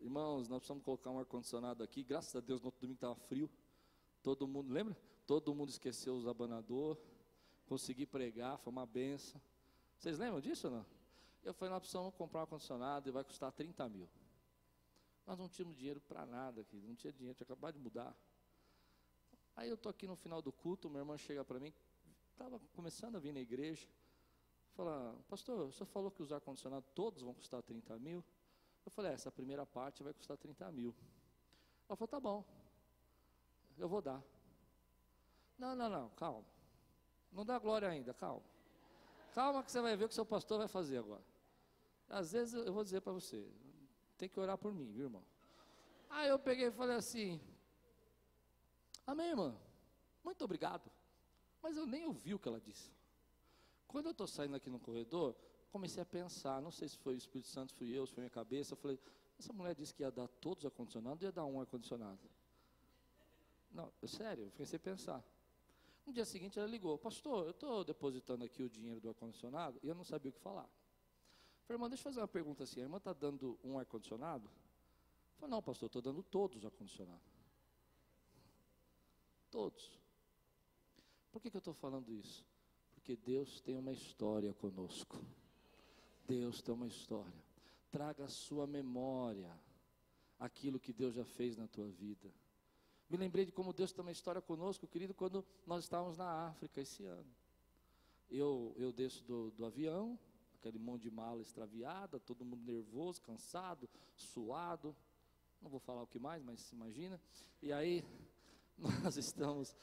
[0.00, 2.04] irmãos, nós precisamos colocar um ar-condicionado aqui.
[2.04, 3.50] Graças a Deus, no outro domingo estava frio.
[4.22, 4.96] Todo mundo, lembra?
[5.26, 6.98] Todo mundo esqueceu os abanador.
[7.66, 9.40] Consegui pregar, foi uma benção.
[9.96, 10.86] Vocês lembram disso ou não?
[11.42, 14.08] Eu falei, nós precisamos comprar um ar-condicionado e vai custar 30 mil.
[15.26, 18.14] Nós não tínhamos dinheiro para nada aqui, não tinha dinheiro, tinha acabado de mudar.
[19.56, 21.72] Aí eu estou aqui no final do culto, minha irmã chega para mim,
[22.32, 23.86] estava começando a vir na igreja,
[24.74, 28.24] fala, pastor, o senhor falou que os ar-condicionados todos vão custar 30 mil?
[28.84, 30.94] Eu falei, é, essa primeira parte vai custar 30 mil.
[31.88, 32.44] Ela falou, tá bom,
[33.76, 34.22] eu vou dar.
[35.58, 36.44] Não, não, não, calma.
[37.30, 38.42] Não dá glória ainda, calma.
[39.34, 41.22] Calma que você vai ver o que seu pastor vai fazer agora.
[42.08, 43.46] Às vezes eu vou dizer para você,
[44.18, 45.24] tem que orar por mim, viu, irmão?
[46.08, 47.40] Aí eu peguei e falei assim:
[49.06, 49.56] Amém, irmã?
[50.22, 50.90] Muito obrigado.
[51.62, 52.90] Mas eu nem ouvi o que ela disse.
[53.86, 55.34] Quando eu estou saindo aqui no corredor,
[55.70, 58.30] comecei a pensar, não sei se foi o Espírito Santo, fui eu, se foi minha
[58.30, 58.98] cabeça, eu falei,
[59.38, 62.20] essa mulher disse que ia dar todos os ar-condicionados, ia dar um ar-condicionado.
[63.70, 65.24] Não, sério, eu comecei a pensar.
[66.06, 69.88] No dia seguinte ela ligou, pastor, eu estou depositando aqui o dinheiro do ar-condicionado e
[69.88, 70.68] eu não sabia o que falar.
[71.66, 72.80] Falei, irmã, deixa eu fazer uma pergunta assim.
[72.80, 74.50] A irmã está dando um ar-condicionado?
[75.36, 77.22] Falei, não, pastor, estou dando todos os ar-condicionado.
[79.50, 79.98] Todos.
[81.32, 82.44] Por que, que eu estou falando isso?
[82.94, 85.18] Porque Deus tem uma história conosco.
[86.26, 87.44] Deus tem uma história.
[87.90, 89.50] Traga à sua memória
[90.38, 92.32] aquilo que Deus já fez na tua vida.
[93.08, 96.80] Me lembrei de como Deus tem uma história conosco, querido, quando nós estávamos na África
[96.80, 97.28] esse ano.
[98.30, 100.16] Eu, eu desço do, do avião,
[100.54, 104.94] aquele monte de mala extraviada, todo mundo nervoso, cansado, suado.
[105.60, 107.20] Não vou falar o que mais, mas se imagina.
[107.60, 108.04] E aí
[109.02, 109.76] nós estamos,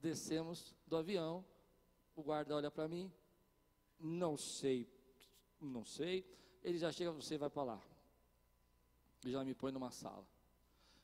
[0.00, 1.44] descemos do avião,
[2.14, 3.12] o guarda olha para mim,
[3.98, 4.88] não sei,
[5.60, 6.24] não sei.
[6.62, 7.82] Ele já chega, você vai para lá.
[9.24, 10.26] E já me põe numa sala.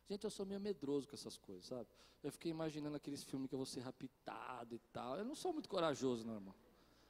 [0.09, 1.89] Gente, eu sou meio medroso com essas coisas, sabe?
[2.23, 5.17] Eu fiquei imaginando aqueles filmes que eu vou ser raptado e tal.
[5.17, 6.55] Eu não sou muito corajoso, não, irmão.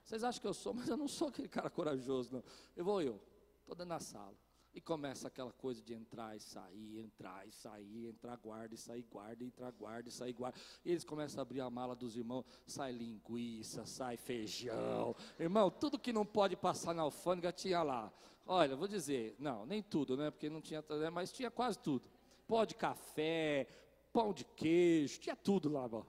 [0.03, 2.45] Vocês acham que eu sou, mas eu não sou aquele cara corajoso, não.
[2.75, 3.21] Eu vou eu,
[3.65, 4.37] toda na sala.
[4.77, 9.07] E começa aquela coisa de entrar e sair, entrar e sair, entrar guarda e sair
[9.11, 10.61] guarda, entrar guarda e sair guarda.
[10.85, 15.17] E eles começam a abrir a mala dos irmãos, sai linguiça, sai feijão.
[15.41, 18.13] Irmão, tudo que não pode passar na alfândega tinha lá.
[18.47, 20.31] Olha, vou dizer, não, nem tudo, né?
[20.31, 22.07] Porque não tinha, né, mas tinha quase tudo.
[22.47, 23.67] Pó de café,
[24.13, 26.05] pão de queijo, tinha tudo lá, ó.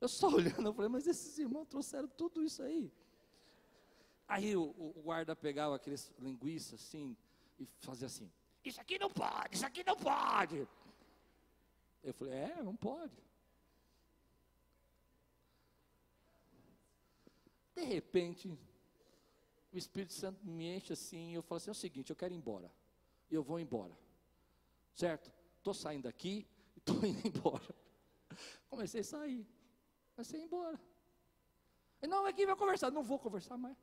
[0.00, 2.92] Eu só olhando, eu falei, mas esses irmãos trouxeram tudo isso aí.
[4.26, 7.16] Aí o, o guarda pegava aqueles linguiças assim
[7.58, 8.30] e fazia assim:
[8.64, 10.66] Isso aqui não pode, isso aqui não pode.
[12.02, 13.16] Eu falei: É, não pode.
[17.74, 18.58] De repente,
[19.72, 22.34] o Espírito Santo me enche assim, e eu falo assim: é o seguinte, eu quero
[22.34, 22.72] ir embora.
[23.30, 23.96] E eu vou embora.
[24.94, 25.30] Certo?
[25.58, 27.74] Estou saindo daqui e estou indo embora.
[28.68, 29.46] Comecei a sair.
[30.14, 30.80] Comecei a ir embora.
[32.02, 32.90] E não, aqui vai conversar.
[32.90, 33.76] Não vou conversar mais.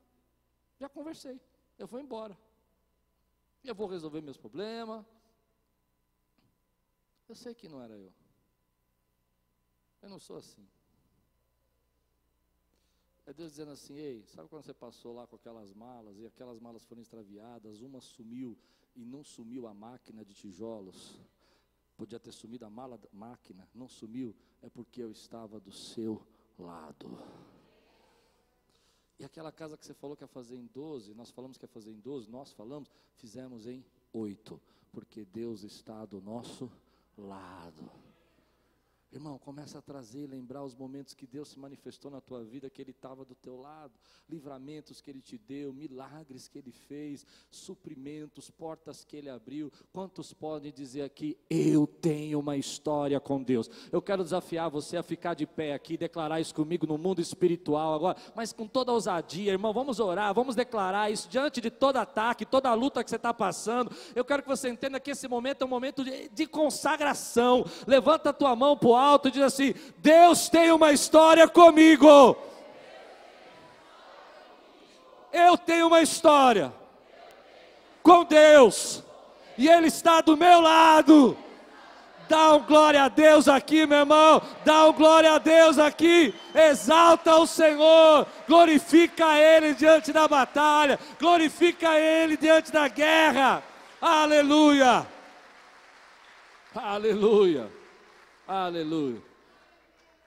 [0.78, 1.40] Já conversei.
[1.78, 2.36] Eu vou embora.
[3.66, 5.04] Eu vou resolver meus problemas.
[7.28, 8.12] Eu sei que não era eu.
[10.00, 10.66] Eu não sou assim.
[13.26, 16.60] É Deus dizendo assim: ei, sabe quando você passou lá com aquelas malas e aquelas
[16.60, 18.56] malas foram extraviadas, uma sumiu
[18.94, 21.18] e não sumiu a máquina de tijolos?
[21.96, 26.24] Podia ter sumido a mala máquina, não sumiu, é porque eu estava do seu
[26.56, 27.18] lado.
[29.18, 31.68] E aquela casa que você falou que ia fazer em 12, nós falamos que ia
[31.68, 34.60] fazer em 12, nós falamos, fizemos em 8,
[34.92, 36.70] porque Deus está do nosso
[37.16, 37.90] lado.
[39.12, 42.82] Irmão, começa a trazer, lembrar os momentos que Deus se manifestou na tua vida, que
[42.82, 43.92] Ele estava do teu lado,
[44.28, 49.72] livramentos que Ele te deu, milagres que Ele fez, suprimentos, portas que Ele abriu.
[49.92, 53.70] Quantos podem dizer aqui, eu tenho uma história com Deus?
[53.92, 57.94] Eu quero desafiar você a ficar de pé aqui, declarar isso comigo no mundo espiritual
[57.94, 62.44] agora, mas com toda ousadia, irmão, vamos orar, vamos declarar isso diante de todo ataque,
[62.44, 63.90] toda luta que você está passando.
[64.16, 67.64] Eu quero que você entenda que esse momento é um momento de, de consagração.
[67.86, 72.36] Levanta a tua mão para alto e diz assim: Deus tem uma história comigo.
[75.32, 76.72] Eu tenho uma história
[78.02, 79.02] com Deus,
[79.58, 81.36] e Ele está do meu lado.
[82.28, 84.42] Dá um glória a Deus aqui, meu irmão.
[84.64, 86.34] Dá um glória a Deus aqui.
[86.54, 88.26] Exalta o Senhor.
[88.48, 90.98] Glorifica Ele diante da batalha.
[91.20, 93.62] Glorifica Ele diante da guerra.
[94.00, 95.06] Aleluia.
[96.74, 97.70] Aleluia.
[98.46, 99.20] Aleluia.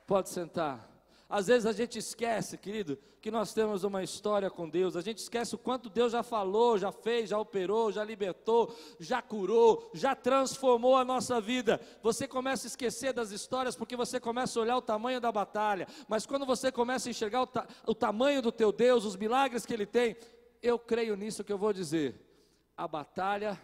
[0.05, 0.89] Pode sentar.
[1.29, 4.97] Às vezes a gente esquece, querido, que nós temos uma história com Deus.
[4.97, 9.21] A gente esquece o quanto Deus já falou, já fez, já operou, já libertou, já
[9.21, 11.79] curou, já transformou a nossa vida.
[12.01, 15.87] Você começa a esquecer das histórias porque você começa a olhar o tamanho da batalha.
[16.07, 19.65] Mas quando você começa a enxergar o, ta o tamanho do teu Deus, os milagres
[19.65, 20.17] que Ele tem,
[20.61, 22.19] eu creio nisso que eu vou dizer.
[22.75, 23.57] A batalha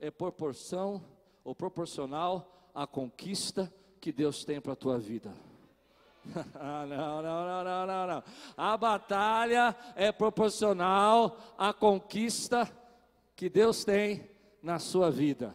[0.00, 1.04] é proporção
[1.44, 5.32] ou proporcional à conquista que Deus tem para a tua vida.
[6.34, 8.22] não, não, não, não, não.
[8.56, 12.68] A batalha é proporcional à conquista
[13.36, 14.28] que Deus tem
[14.60, 15.54] na sua vida.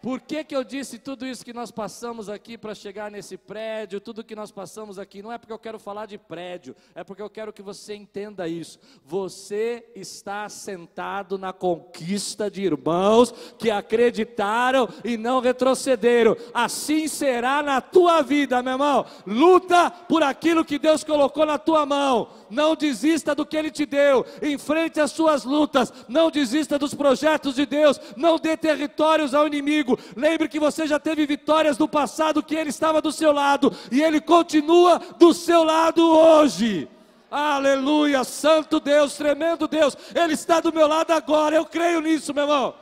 [0.00, 4.00] Por que, que eu disse tudo isso que nós passamos aqui para chegar nesse prédio,
[4.00, 5.22] tudo que nós passamos aqui?
[5.22, 8.46] Não é porque eu quero falar de prédio, é porque eu quero que você entenda
[8.46, 8.78] isso.
[9.04, 16.36] Você está sentado na conquista de irmãos que acreditaram e não retrocederam.
[16.54, 19.04] Assim será na tua vida, meu irmão.
[19.26, 22.30] Luta por aquilo que Deus colocou na tua mão.
[22.48, 24.24] Não desista do que Ele te deu.
[24.42, 25.92] Enfrente as suas lutas.
[26.06, 28.00] Não desista dos projetos de Deus.
[28.16, 29.98] Não dê territórios ao inimigo inimigo.
[30.16, 34.02] Lembre que você já teve vitórias no passado, que Ele estava do seu lado e
[34.02, 36.88] Ele continua do seu lado hoje.
[37.30, 41.56] Aleluia, Santo Deus, tremendo Deus, Ele está do meu lado agora.
[41.56, 42.74] Eu creio nisso, meu irmão.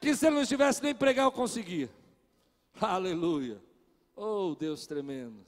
[0.00, 1.90] Que se Ele não estivesse nem pregar, eu conseguia.
[2.80, 3.60] Aleluia.
[4.14, 5.44] Oh, Deus tremendo.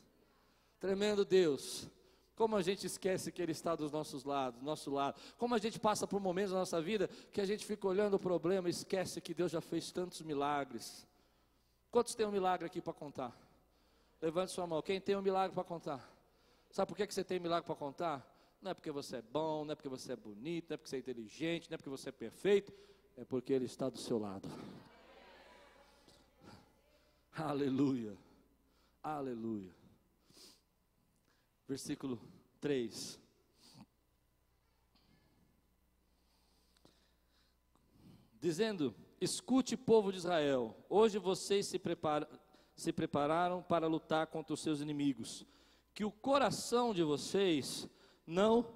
[0.80, 1.88] Tremendo Deus.
[2.38, 5.20] Como a gente esquece que Ele está dos nossos lados, do nosso lado.
[5.36, 8.18] Como a gente passa por momentos na nossa vida que a gente fica olhando o
[8.18, 11.04] problema e esquece que Deus já fez tantos milagres.
[11.90, 13.36] Quantos tem um milagre aqui para contar?
[14.22, 14.80] Levante sua mão.
[14.80, 16.08] Quem tem um milagre para contar?
[16.70, 18.24] Sabe por que, que você tem milagre para contar?
[18.62, 20.90] Não é porque você é bom, não é porque você é bonito, não é porque
[20.90, 22.72] você é inteligente, não é porque você é perfeito,
[23.16, 24.48] é porque Ele está do seu lado.
[27.34, 28.16] Aleluia.
[29.02, 29.77] Aleluia
[31.68, 32.18] versículo
[32.60, 33.20] 3.
[38.40, 42.26] Dizendo: Escute, povo de Israel, hoje vocês se, prepara,
[42.74, 45.44] se prepararam para lutar contra os seus inimigos.
[45.92, 47.86] Que o coração de vocês
[48.26, 48.66] não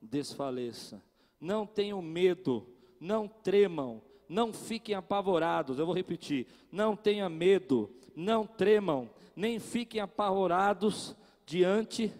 [0.00, 1.02] desfaleça.
[1.40, 2.68] Não tenham medo,
[3.00, 5.78] não tremam, não fiquem apavorados.
[5.78, 12.12] Eu vou repetir: não tenha medo, não tremam, nem fiquem apavorados diante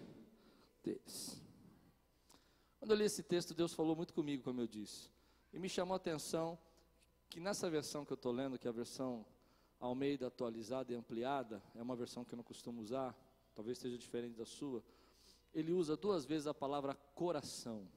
[0.83, 1.41] deles.
[2.79, 5.09] Quando eu li esse texto, Deus falou muito comigo, como eu disse,
[5.53, 6.59] e me chamou a atenção
[7.29, 9.25] que nessa versão que eu estou lendo, que é a versão
[9.79, 13.15] Almeida atualizada e ampliada, é uma versão que eu não costumo usar,
[13.55, 14.83] talvez seja diferente da sua,
[15.53, 17.87] ele usa duas vezes a palavra coração.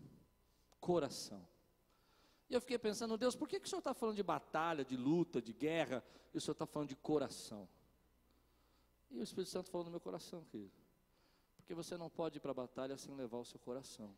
[0.80, 1.46] Coração.
[2.48, 4.96] E eu fiquei pensando, Deus, por que, que o Senhor está falando de batalha, de
[4.96, 7.68] luta, de guerra, e o Senhor está falando de coração?
[9.10, 10.85] E o Espírito Santo falou no meu coração, querido.
[11.66, 14.14] Porque você não pode ir para a batalha sem levar o seu coração.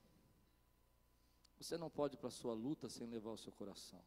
[1.59, 4.05] Você não pode ir para a sua luta sem levar o seu coração.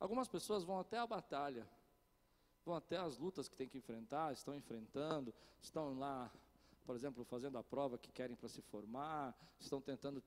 [0.00, 1.68] Algumas pessoas vão até a batalha,
[2.64, 6.32] vão até as lutas que tem que enfrentar, estão enfrentando, estão lá,
[6.86, 10.24] por exemplo, fazendo a prova que querem para se formar, estão tentando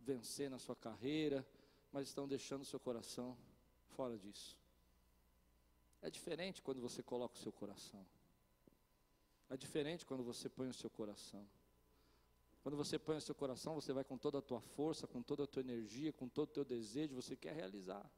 [0.00, 1.48] vencer na sua carreira,
[1.90, 3.34] mas estão deixando o seu coração
[3.96, 4.54] fora disso.
[6.02, 8.04] É diferente quando você coloca o seu coração.
[9.50, 11.46] É diferente quando você põe o seu coração.
[12.62, 15.44] Quando você põe o seu coração, você vai com toda a tua força, com toda
[15.44, 18.10] a tua energia, com todo o teu desejo, você quer realizar.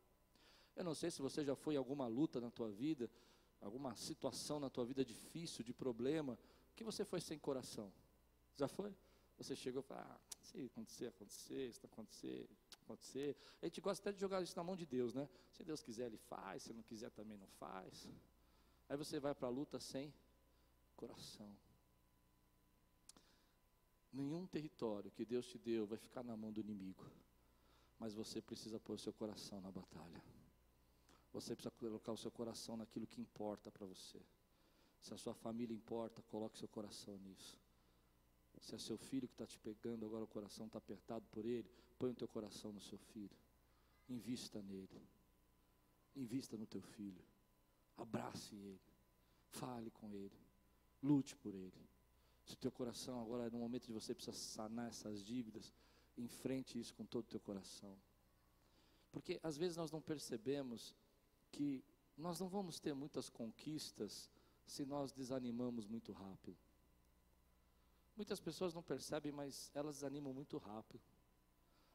[0.74, 3.10] Eu não sei se você já foi em alguma luta na tua vida,
[3.60, 6.38] alguma situação na tua vida difícil, de problema,
[6.74, 7.92] que você foi sem coração.
[8.56, 8.94] Já foi?
[9.36, 12.50] Você chegou e falou, ah, se acontecer, acontecer, se acontecer,
[12.82, 13.36] acontecer.
[13.62, 15.28] A gente gosta até de jogar isso na mão de Deus, né?
[15.52, 18.08] Se Deus quiser, Ele faz, se não quiser, também não faz.
[18.88, 20.12] Aí você vai para a luta sem
[21.00, 21.50] coração.
[24.12, 27.04] Nenhum território que Deus te deu vai ficar na mão do inimigo.
[27.98, 30.22] Mas você precisa pôr o seu coração na batalha.
[31.32, 34.20] Você precisa colocar o seu coração naquilo que importa para você.
[35.00, 37.58] Se a sua família importa, coloque seu coração nisso.
[38.58, 41.70] Se é seu filho que está te pegando, agora o coração está apertado por ele,
[41.98, 43.38] põe o teu coração no seu filho.
[44.08, 45.00] Invista nele.
[46.16, 47.24] Invista no teu filho.
[47.96, 48.80] Abrace ele.
[49.50, 50.49] Fale com ele.
[51.02, 51.88] Lute por ele.
[52.44, 55.72] Se o teu coração agora, no momento de você precisar sanar essas dívidas,
[56.16, 57.96] enfrente isso com todo o teu coração.
[59.12, 60.94] Porque às vezes nós não percebemos
[61.50, 61.84] que
[62.16, 64.30] nós não vamos ter muitas conquistas
[64.66, 66.56] se nós desanimamos muito rápido.
[68.16, 71.02] Muitas pessoas não percebem, mas elas desanimam muito rápido.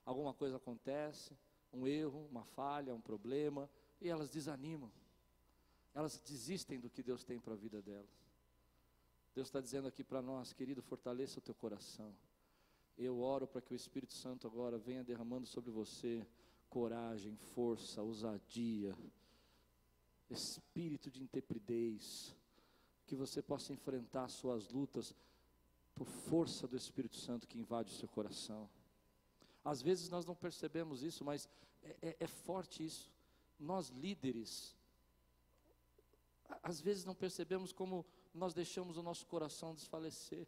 [0.03, 1.37] Alguma coisa acontece,
[1.71, 3.69] um erro, uma falha, um problema,
[4.01, 4.91] e elas desanimam.
[5.93, 8.24] Elas desistem do que Deus tem para a vida delas.
[9.35, 12.15] Deus está dizendo aqui para nós, querido, fortaleça o teu coração.
[12.97, 16.25] Eu oro para que o Espírito Santo agora venha derramando sobre você
[16.69, 18.97] coragem, força, ousadia,
[20.29, 22.33] espírito de intrepidez,
[23.05, 25.13] que você possa enfrentar suas lutas
[25.93, 28.69] por força do Espírito Santo que invade o seu coração.
[29.65, 31.49] Às vezes nós não percebemos isso, mas
[31.83, 33.11] é, é, é forte isso.
[33.59, 34.73] Nós líderes,
[36.63, 40.47] às vezes não percebemos como nós deixamos o nosso coração desfalecer.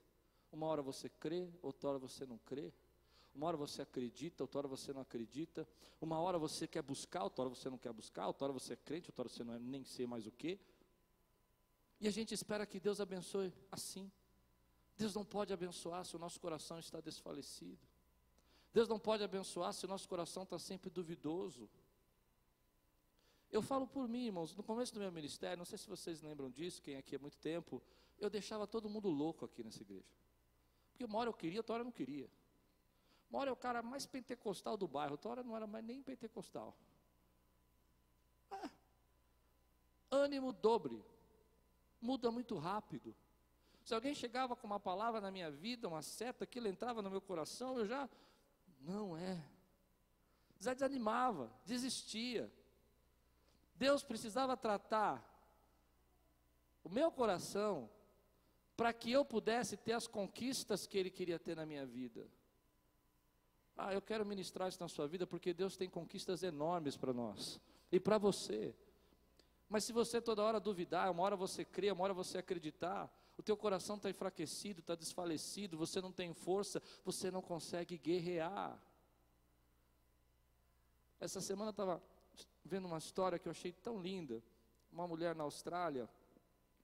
[0.52, 2.74] Uma hora você crê, outra hora você não crê.
[3.34, 5.68] Uma hora você acredita, outra hora você não acredita.
[6.02, 8.28] Uma hora você quer buscar, outra hora você não quer buscar.
[8.28, 10.60] Outra hora você é crente, outra hora você não é nem sei mais o que.
[12.00, 14.12] E a gente espera que Deus abençoe assim.
[14.98, 17.80] Deus não pode abençoar se o nosso coração está desfalecido.
[18.74, 21.70] Deus não pode abençoar se o nosso coração está sempre duvidoso.
[23.52, 26.50] Eu falo por mim, irmãos, no começo do meu ministério, não sei se vocês lembram
[26.50, 27.82] disso, quem aqui há muito tempo,
[28.20, 30.06] eu deixava todo mundo louco aqui nessa igreja.
[30.92, 32.30] Porque uma hora eu queria, outra hora eu não queria.
[33.30, 36.02] Uma hora é o cara mais pentecostal do bairro, outra hora não era mais nem
[36.02, 36.76] pentecostal.
[38.52, 38.70] Ah,
[40.12, 41.04] ânimo dobre,
[42.02, 43.16] muda muito rápido.
[43.84, 47.22] Se alguém chegava com uma palavra na minha vida, uma seta, aquilo entrava no meu
[47.22, 48.10] coração, eu já,
[48.82, 49.42] não é.
[50.60, 52.52] Já desanimava, desistia.
[53.78, 55.24] Deus precisava tratar
[56.84, 57.90] o meu coração
[58.76, 62.28] para que eu pudesse ter as conquistas que Ele queria ter na minha vida.
[63.76, 67.60] Ah, eu quero ministrar isso na sua vida porque Deus tem conquistas enormes para nós
[67.92, 68.76] e para você.
[69.70, 73.44] Mas se você toda hora duvidar, uma hora você crê, uma hora você acreditar, o
[73.44, 78.82] teu coração está enfraquecido, está desfalecido, você não tem força, você não consegue guerrear.
[81.20, 82.02] Essa semana estava
[82.64, 84.44] vendo uma história que eu achei tão linda.
[84.92, 86.10] Uma mulher na Austrália,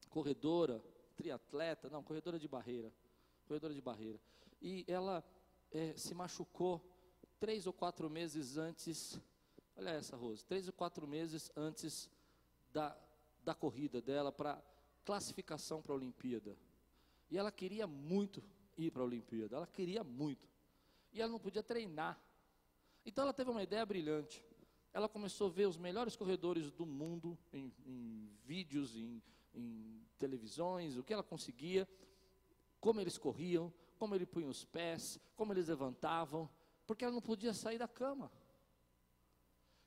[0.10, 0.84] corredora,
[1.16, 2.92] triatleta, não, corredora de barreira,
[3.48, 4.20] corredora de barreira.
[4.62, 5.24] E ela
[5.72, 6.82] é, se machucou
[7.40, 9.20] três ou quatro meses antes,
[9.76, 12.10] olha essa Rose, três ou quatro meses antes
[12.72, 12.98] da,
[13.44, 14.62] da corrida dela para
[15.04, 16.58] classificação para a Olimpíada.
[17.30, 18.44] E ela queria muito
[18.78, 20.48] ir para a Olimpíada, ela queria muito.
[21.12, 22.20] E ela não podia treinar.
[23.06, 24.44] Então ela teve uma ideia brilhante
[24.94, 29.22] ela começou a ver os melhores corredores do mundo em, em vídeos, em,
[29.54, 31.90] em, televisões, o que ela conseguia,
[32.80, 36.48] como eles corriam, como ele punha os pés, como eles levantavam,
[36.86, 38.32] porque ela não podia sair da cama.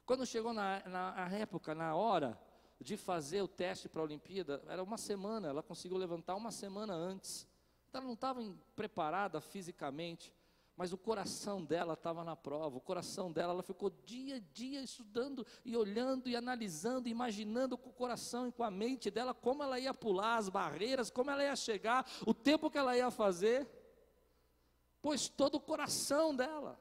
[0.04, 2.38] Quando chegou na, na, época, na hora
[2.80, 6.94] de fazer o teste para a Olimpíada, era uma semana, ela conseguiu levantar uma semana
[6.94, 7.46] antes.
[7.88, 8.40] Então ela não estava
[8.74, 10.34] preparada fisicamente
[10.76, 14.82] mas o coração dela estava na prova, o coração dela, ela ficou dia a dia
[14.82, 19.62] estudando e olhando e analisando, imaginando com o coração e com a mente dela como
[19.62, 23.66] ela ia pular as barreiras, como ela ia chegar, o tempo que ela ia fazer,
[25.00, 26.78] pois todo o coração dela.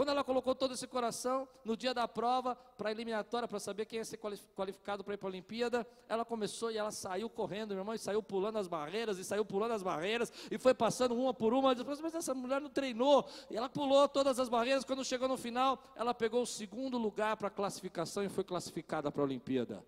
[0.00, 3.84] Quando ela colocou todo esse coração no dia da prova, para a eliminatória, para saber
[3.84, 7.72] quem ia ser qualificado para ir para a Olimpíada, ela começou e ela saiu correndo,
[7.72, 11.14] meu irmão, e saiu pulando as barreiras, e saiu pulando as barreiras, e foi passando
[11.14, 11.74] uma por uma.
[11.74, 13.28] Depois, mas essa mulher não treinou.
[13.50, 14.86] E ela pulou todas as barreiras.
[14.86, 19.12] Quando chegou no final, ela pegou o segundo lugar para a classificação e foi classificada
[19.12, 19.84] para a Olimpíada.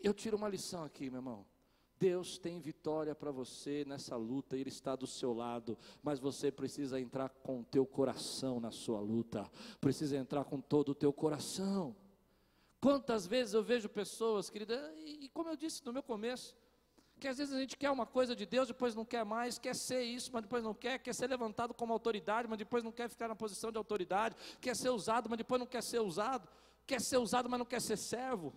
[0.00, 1.46] Eu tiro uma lição aqui, meu irmão.
[1.98, 7.00] Deus tem vitória para você nessa luta, Ele está do seu lado, mas você precisa
[7.00, 11.96] entrar com o teu coração na sua luta, precisa entrar com todo o teu coração.
[12.80, 16.54] Quantas vezes eu vejo pessoas, querida, e como eu disse no meu começo,
[17.18, 19.74] que às vezes a gente quer uma coisa de Deus, depois não quer mais, quer
[19.74, 23.08] ser isso, mas depois não quer, quer ser levantado como autoridade, mas depois não quer
[23.08, 26.48] ficar na posição de autoridade, quer ser usado, mas depois não quer ser usado,
[26.86, 28.54] quer ser usado, mas não quer ser servo.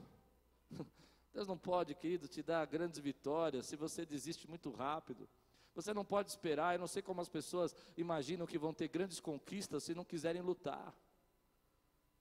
[1.34, 5.28] Deus não pode, querido, te dar grandes vitórias se você desiste muito rápido.
[5.74, 9.20] Você não pode esperar, eu não sei como as pessoas imaginam que vão ter grandes
[9.20, 10.94] conquistas se não quiserem lutar.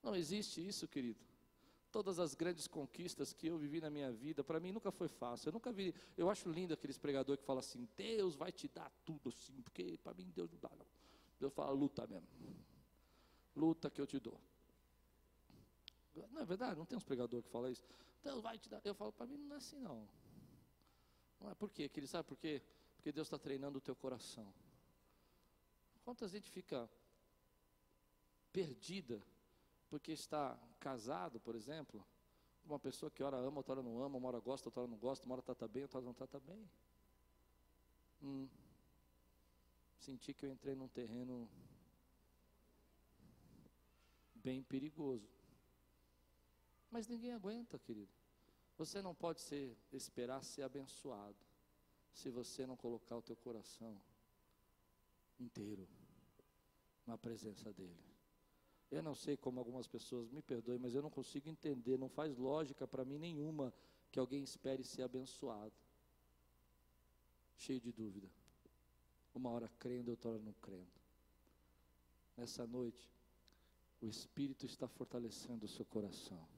[0.02, 1.18] Não existe isso, querido.
[1.90, 5.48] Todas as grandes conquistas que eu vivi na minha vida, para mim nunca foi fácil.
[5.48, 8.88] Eu nunca vi, eu acho lindo aqueles pregadores que falam assim: Deus vai te dar
[9.04, 10.86] tudo assim, porque para mim Deus não dá, não.
[11.40, 12.28] Deus fala, luta mesmo.
[13.56, 14.40] Luta que eu te dou.
[16.30, 16.78] Não é verdade?
[16.78, 17.82] Não tem uns pregadores que falam isso.
[18.22, 18.80] Deus vai te dar.
[18.84, 20.08] Eu falo, para mim não é assim não.
[21.40, 21.88] Não é por quê?
[21.88, 22.62] Que ele sabe por quê?
[22.96, 24.52] Porque Deus está treinando o teu coração.
[26.04, 26.90] Quantas gente fica
[28.52, 29.22] perdida
[29.88, 32.04] porque está casado, por exemplo,
[32.64, 34.98] uma pessoa que ora ama, outra hora não ama, uma hora gosta, outra hora não
[34.98, 36.70] gosta, uma hora trata bem, outra hora não trata bem.
[38.22, 38.48] Hum,
[39.98, 41.48] senti que eu entrei num terreno
[44.34, 45.39] bem perigoso.
[46.90, 48.12] Mas ninguém aguenta, querido.
[48.76, 51.36] Você não pode ser, esperar ser abençoado
[52.12, 54.00] se você não colocar o teu coração
[55.38, 55.86] inteiro
[57.06, 58.10] na presença dele.
[58.90, 62.36] Eu não sei como algumas pessoas, me perdoem, mas eu não consigo entender, não faz
[62.36, 63.72] lógica para mim nenhuma
[64.10, 65.72] que alguém espere ser abençoado.
[67.56, 68.28] Cheio de dúvida.
[69.32, 70.90] Uma hora crendo, outra hora não crendo.
[72.36, 73.08] Nessa noite,
[74.00, 76.48] o Espírito está fortalecendo o seu coração.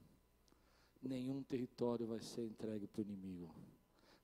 [1.03, 3.53] Nenhum território vai ser entregue para o inimigo.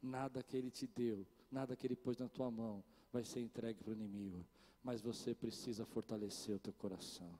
[0.00, 3.82] Nada que ele te deu, nada que ele pôs na tua mão, vai ser entregue
[3.82, 4.46] para o inimigo.
[4.82, 7.36] Mas você precisa fortalecer o teu coração.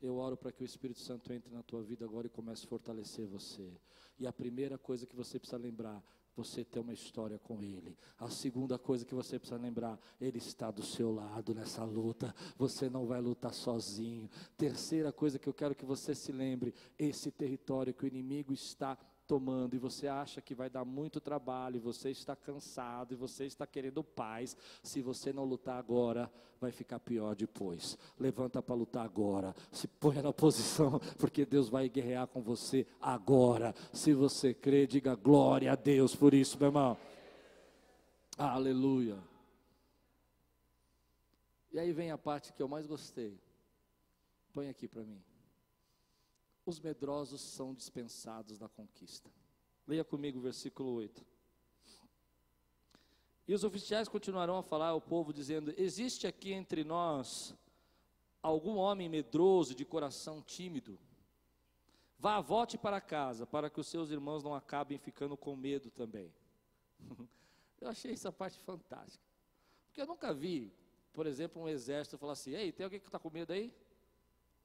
[0.00, 2.68] Eu oro para que o Espírito Santo entre na tua vida agora e comece a
[2.68, 3.72] fortalecer você.
[4.18, 6.02] E a primeira coisa que você precisa lembrar,
[6.36, 7.96] você tem uma história com Ele.
[8.18, 12.34] A segunda coisa que você precisa lembrar, Ele está do seu lado nessa luta.
[12.58, 14.28] Você não vai lutar sozinho.
[14.56, 18.98] Terceira coisa que eu quero que você se lembre: esse território que o inimigo está
[19.26, 23.44] tomando e você acha que vai dar muito trabalho, e você está cansado e você
[23.44, 27.98] está querendo paz, se você não lutar agora, vai ficar pior depois.
[28.18, 33.74] Levanta para lutar agora, se ponha na posição, porque Deus vai guerrear com você agora.
[33.92, 36.96] Se você crê, diga glória a Deus por isso, meu irmão.
[38.38, 39.18] Aleluia.
[41.72, 43.38] E aí vem a parte que eu mais gostei.
[44.52, 45.22] Põe aqui para mim
[46.66, 49.30] os medrosos são dispensados da conquista.
[49.86, 51.24] Leia comigo o versículo 8.
[53.46, 57.54] E os oficiais continuarão a falar ao povo, dizendo: Existe aqui entre nós
[58.42, 60.98] algum homem medroso, de coração tímido?
[62.18, 66.34] Vá, volte para casa, para que os seus irmãos não acabem ficando com medo também.
[67.80, 69.24] eu achei essa parte fantástica.
[69.86, 70.72] Porque eu nunca vi,
[71.12, 73.72] por exemplo, um exército falar assim: Ei, tem alguém que está com medo aí?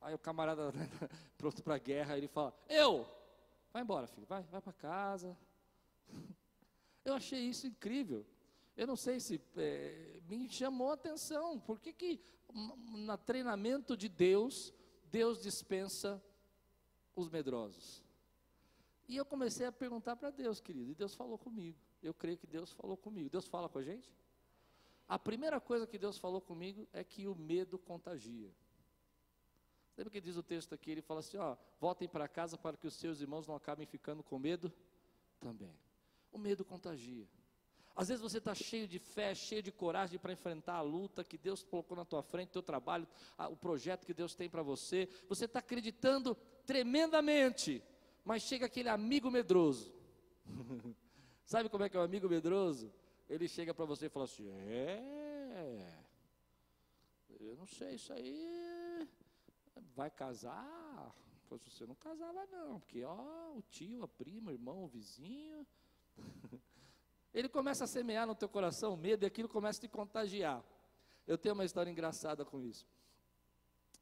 [0.01, 0.73] Aí o camarada
[1.37, 3.07] pronto para a guerra, ele fala: Eu,
[3.71, 5.37] vai embora, filho, vai, vai para casa.
[7.05, 8.25] Eu achei isso incrível.
[8.77, 11.59] Eu não sei se é, me chamou a atenção.
[11.59, 12.21] Por que, que
[12.53, 14.73] no treinamento de Deus,
[15.05, 16.23] Deus dispensa
[17.15, 18.03] os medrosos?
[19.07, 21.77] E eu comecei a perguntar para Deus, querido, e Deus falou comigo.
[22.01, 23.29] Eu creio que Deus falou comigo.
[23.29, 24.13] Deus fala com a gente?
[25.07, 28.49] A primeira coisa que Deus falou comigo é que o medo contagia.
[29.97, 30.91] Lembra que diz o texto aqui?
[30.91, 34.23] Ele fala assim: ó, voltem para casa para que os seus irmãos não acabem ficando
[34.23, 34.71] com medo
[35.39, 35.75] também.
[36.31, 37.27] O medo contagia.
[37.93, 41.37] Às vezes você está cheio de fé, cheio de coragem para enfrentar a luta que
[41.37, 43.05] Deus colocou na tua frente, o teu trabalho,
[43.49, 45.09] o projeto que Deus tem para você.
[45.27, 46.35] Você está acreditando
[46.65, 47.83] tremendamente,
[48.23, 49.93] mas chega aquele amigo medroso.
[51.45, 52.93] Sabe como é que é o amigo medroso?
[53.27, 55.85] Ele chega para você e fala assim: É,
[57.41, 58.80] eu não sei, isso aí
[59.95, 61.15] vai casar?
[61.47, 65.65] Pois você não casava não, porque ó, o tio, a prima, o irmão, o vizinho.
[67.33, 70.63] Ele começa a semear no teu coração medo e aquilo começa a te contagiar.
[71.25, 72.85] Eu tenho uma história engraçada com isso.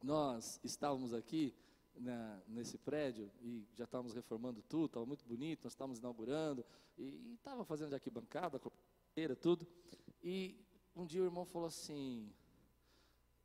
[0.02, 1.54] Nós estávamos aqui
[1.94, 6.64] né, nesse prédio e já estávamos reformando tudo, estava muito bonito, nós estávamos inaugurando
[6.96, 8.60] e estava fazendo de arquibancada,
[9.40, 9.66] tudo.
[10.22, 10.56] E
[10.94, 12.32] um dia o irmão falou assim: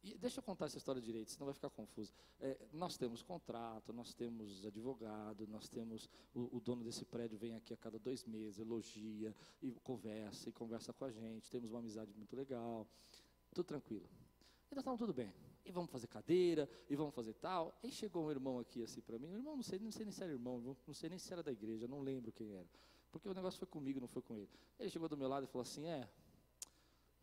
[0.06, 2.14] e deixa eu contar essa história direito, senão vai ficar confuso.
[2.39, 6.08] É, nós temos contrato, nós temos advogado, nós temos.
[6.32, 10.51] O, o, dono desse prédio vem aqui a cada dois meses, elogia, e conversa, e
[10.51, 12.88] conversa com a gente, temos uma amizade muito legal,
[13.51, 14.08] tudo tranquilo.
[14.72, 15.34] E nós estávamos tudo bem.
[15.66, 17.76] E vamos fazer cadeira, e vamos fazer tal.
[17.82, 20.22] E chegou um irmão aqui assim para mim, irmão, não sei, não sei nem se
[20.22, 22.70] era irmão, não sei nem se era da igreja, não lembro quem era.
[23.12, 24.49] Porque o negócio foi comigo, não foi com ele.
[24.78, 26.08] Ele chegou do meu lado e falou assim: É,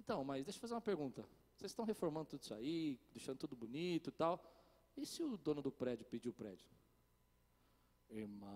[0.01, 1.24] então, mas deixa eu fazer uma pergunta.
[1.62, 4.44] Vocês estão reformando tudo isso aí, deixando tudo bonito e tal.
[4.96, 6.68] E se o dono do prédio pedir o prédio?
[8.10, 8.50] Irmão.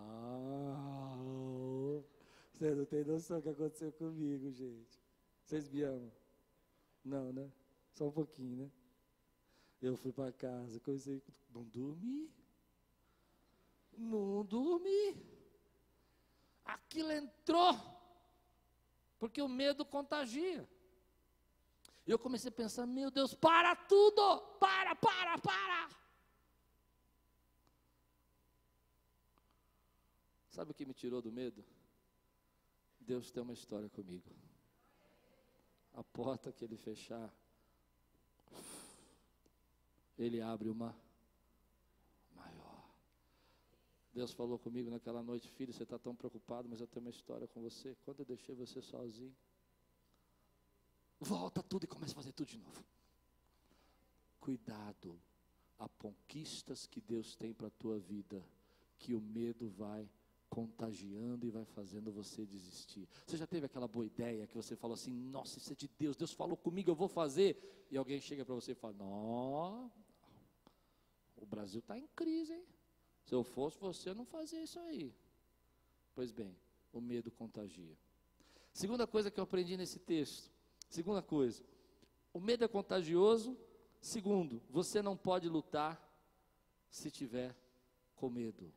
[2.50, 5.00] Você não tem noção do que aconteceu comigo, gente.
[5.44, 6.10] Vocês me amam?
[7.04, 7.48] Não, né?
[7.92, 8.68] Só um pouquinho, né?
[9.80, 12.28] Eu fui para casa, comecei, não dormi.
[13.96, 15.16] Não dormi.
[16.64, 17.72] Aquilo entrou,
[19.16, 20.68] porque o medo contagia.
[22.06, 24.40] E eu comecei a pensar: meu Deus, para tudo!
[24.60, 25.90] Para, para, para!
[30.48, 31.64] Sabe o que me tirou do medo?
[33.00, 34.30] Deus tem uma história comigo.
[35.92, 37.30] A porta que Ele fechar,
[40.16, 40.96] Ele abre uma
[42.34, 42.88] maior.
[44.12, 47.46] Deus falou comigo naquela noite, filho, você está tão preocupado, mas eu tenho uma história
[47.48, 47.96] com você.
[48.04, 49.34] Quando eu deixei você sozinho,
[51.20, 52.84] volta tudo e começa a fazer tudo de novo.
[54.40, 55.20] Cuidado,
[55.78, 58.44] há conquistas que Deus tem para a tua vida,
[58.98, 60.08] que o medo vai
[60.48, 63.08] contagiando e vai fazendo você desistir.
[63.26, 66.16] Você já teve aquela boa ideia que você falou assim: Nossa, isso é de Deus,
[66.16, 67.86] Deus falou comigo, eu vou fazer.
[67.90, 69.90] E alguém chega para você e fala: Não,
[71.36, 72.64] o Brasil está em crise, hein?
[73.24, 75.14] Se eu fosse você, eu não fazia isso aí.
[76.14, 76.56] Pois bem,
[76.92, 77.98] o medo contagia.
[78.72, 80.50] Segunda coisa que eu aprendi nesse texto:
[80.88, 81.64] Segunda coisa,
[82.32, 83.56] o medo é contagioso.
[84.00, 86.00] Segundo, você não pode lutar
[86.90, 87.56] se tiver
[88.14, 88.72] com medo.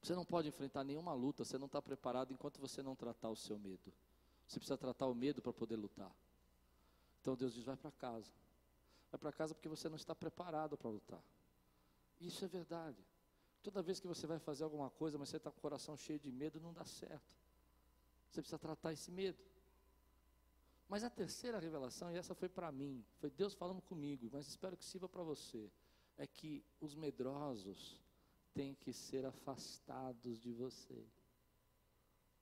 [0.00, 3.36] Você não pode enfrentar nenhuma luta, você não está preparado enquanto você não tratar o
[3.36, 3.92] seu medo.
[4.46, 6.10] Você precisa tratar o medo para poder lutar.
[7.20, 8.32] Então Deus diz: vai para casa.
[9.10, 11.22] Vai para casa porque você não está preparado para lutar.
[12.20, 13.04] Isso é verdade.
[13.62, 16.18] Toda vez que você vai fazer alguma coisa, mas você está com o coração cheio
[16.18, 17.36] de medo, não dá certo.
[18.30, 19.38] Você precisa tratar esse medo.
[20.88, 24.76] Mas a terceira revelação, e essa foi para mim, foi Deus falando comigo, mas espero
[24.76, 25.70] que sirva para você,
[26.16, 28.00] é que os medrosos
[28.54, 31.06] têm que ser afastados de você.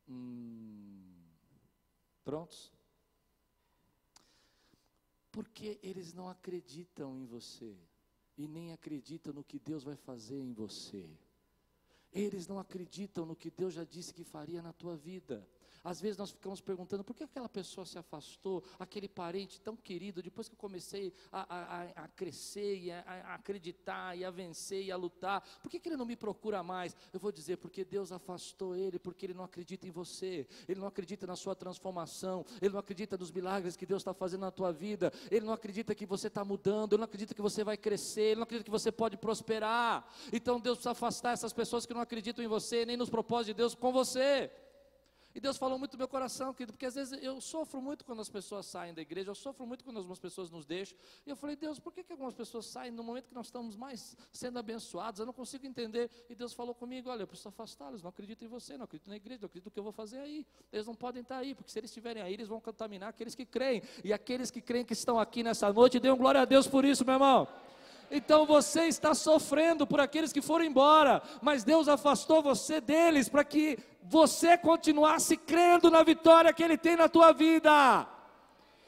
[0.09, 1.25] Hum,
[2.25, 2.73] prontos?
[5.33, 7.77] Porque eles não acreditam em você
[8.39, 11.11] e nem acreditam no que Deus vai fazer em você.
[12.13, 15.47] Eles não acreditam no que Deus já disse que faria na tua vida.
[15.87, 20.21] Às vezes nós ficamos perguntando por que aquela pessoa se afastou, aquele parente tão querido,
[20.21, 24.85] depois que eu comecei a, a, a crescer e a, a, acreditar e a vencer
[24.85, 26.97] e a lutar, por que, que ele não me procura mais?
[27.13, 30.89] Eu vou dizer, porque Deus afastou ele, porque ele não acredita em você, ele não
[30.89, 34.73] acredita na sua transformação, ele não acredita nos milagres que Deus está fazendo na tua
[34.73, 38.23] vida, ele não acredita que você está mudando, ele não acredita que você vai crescer,
[38.23, 40.05] ele não acredita que você pode prosperar.
[40.33, 43.55] Então Deus precisa afastar essas pessoas que não acreditam em você, nem nos propósitos de
[43.55, 44.51] Deus com você.
[45.37, 48.23] E Deus falou muito no meu coração, querido, porque às vezes eu sofro muito quando
[48.23, 50.97] as pessoas saem da igreja, eu sofro muito quando algumas pessoas nos deixam.
[51.27, 53.77] E eu falei, Deus, por que, que algumas pessoas saem no momento que nós estamos
[53.77, 55.21] mais sendo abençoados?
[55.21, 56.11] Eu não consigo entender.
[56.31, 59.17] E Deus falou comigo: olha, eu preciso afastá-los, não acredito em você, não acredito na
[59.17, 60.47] igreja, não acredito no que eu vou fazer aí.
[60.73, 63.45] Eles não podem estar aí, porque se eles estiverem aí, eles vão contaminar aqueles que
[63.45, 63.83] creem.
[64.03, 67.05] E aqueles que creem que estão aqui nessa noite, dêem glória a Deus por isso,
[67.05, 67.47] meu irmão.
[68.11, 73.45] Então você está sofrendo por aqueles que foram embora, mas Deus afastou você deles para
[73.45, 78.07] que você continuasse crendo na vitória que Ele tem na tua vida.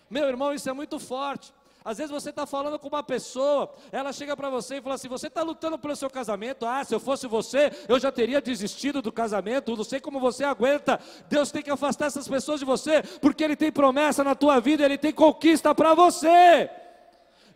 [0.08, 1.52] Meu irmão, isso é muito forte.
[1.84, 5.08] Às vezes você está falando com uma pessoa, ela chega para você e fala assim:
[5.08, 6.66] Você está lutando pelo seu casamento?
[6.66, 9.74] Ah, se eu fosse você, eu já teria desistido do casamento.
[9.74, 11.00] Não sei como você aguenta.
[11.28, 14.84] Deus tem que afastar essas pessoas de você, porque Ele tem promessa na tua vida,
[14.84, 16.68] Ele tem conquista para você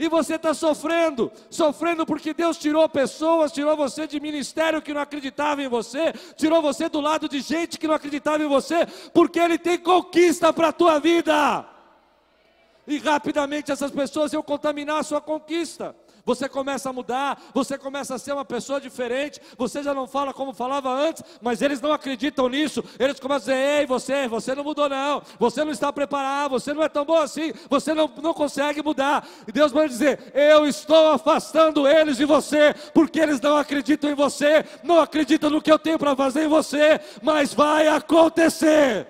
[0.03, 5.01] e você está sofrendo, sofrendo porque Deus tirou pessoas, tirou você de ministério que não
[5.01, 8.85] acreditava em você, tirou você do lado de gente que não acreditava em você,
[9.15, 11.65] porque Ele tem conquista para a tua vida.
[12.85, 15.95] E rapidamente essas pessoas iam contaminar a sua conquista
[16.25, 20.33] você começa a mudar, você começa a ser uma pessoa diferente, você já não fala
[20.33, 24.55] como falava antes, mas eles não acreditam nisso, eles começam a dizer: Ei, você, você
[24.55, 28.11] não mudou, não, você não está preparado, você não é tão bom assim, você não,
[28.23, 29.27] não consegue mudar.
[29.47, 34.15] E Deus vai dizer: Eu estou afastando eles de você, porque eles não acreditam em
[34.15, 39.07] você, não acreditam no que eu tenho para fazer em você, mas vai acontecer.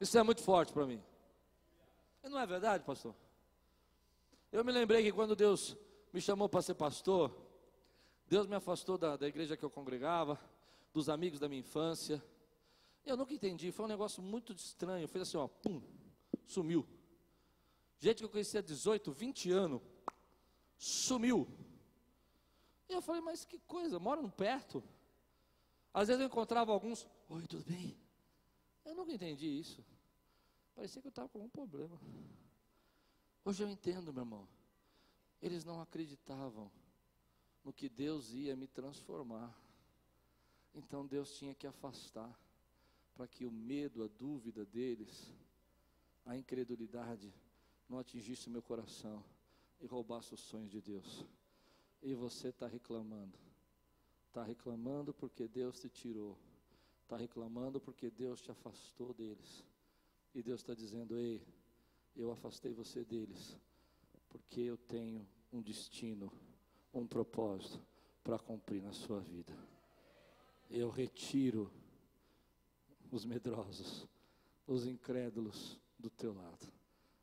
[0.00, 1.02] Isso é muito forte para mim.
[2.24, 3.14] Não é verdade, pastor?
[4.50, 5.76] Eu me lembrei que quando Deus
[6.12, 7.36] me chamou para ser pastor,
[8.26, 10.40] Deus me afastou da, da igreja que eu congregava,
[10.92, 12.22] dos amigos da minha infância.
[13.04, 15.06] Eu nunca entendi, foi um negócio muito estranho.
[15.06, 15.82] Fez assim, ó, pum,
[16.46, 16.86] sumiu.
[17.98, 19.82] Gente que eu conhecia há 18, 20 anos,
[20.76, 21.46] sumiu.
[22.88, 24.82] E eu falei, mas que coisa, moram perto.
[25.92, 27.98] Às vezes eu encontrava alguns, oi, tudo bem?
[28.84, 29.84] Eu nunca entendi isso.
[30.74, 32.00] Parecia que eu estava com algum problema.
[33.48, 34.46] Hoje eu entendo, meu irmão.
[35.40, 36.70] Eles não acreditavam
[37.64, 39.58] no que Deus ia me transformar.
[40.74, 42.38] Então Deus tinha que afastar,
[43.14, 45.32] para que o medo, a dúvida deles,
[46.26, 47.32] a incredulidade,
[47.88, 49.24] não atingisse o meu coração
[49.80, 51.24] e roubasse os sonhos de Deus.
[52.02, 53.38] E você está reclamando,
[54.26, 56.36] está reclamando porque Deus te tirou,
[57.02, 59.64] está reclamando porque Deus te afastou deles.
[60.34, 61.42] E Deus está dizendo: Ei,
[62.18, 63.56] eu afastei você deles,
[64.28, 66.32] porque eu tenho um destino,
[66.92, 67.80] um propósito
[68.24, 69.56] para cumprir na sua vida.
[70.68, 71.72] Eu retiro
[73.10, 74.06] os medrosos,
[74.66, 76.70] os incrédulos do teu lado,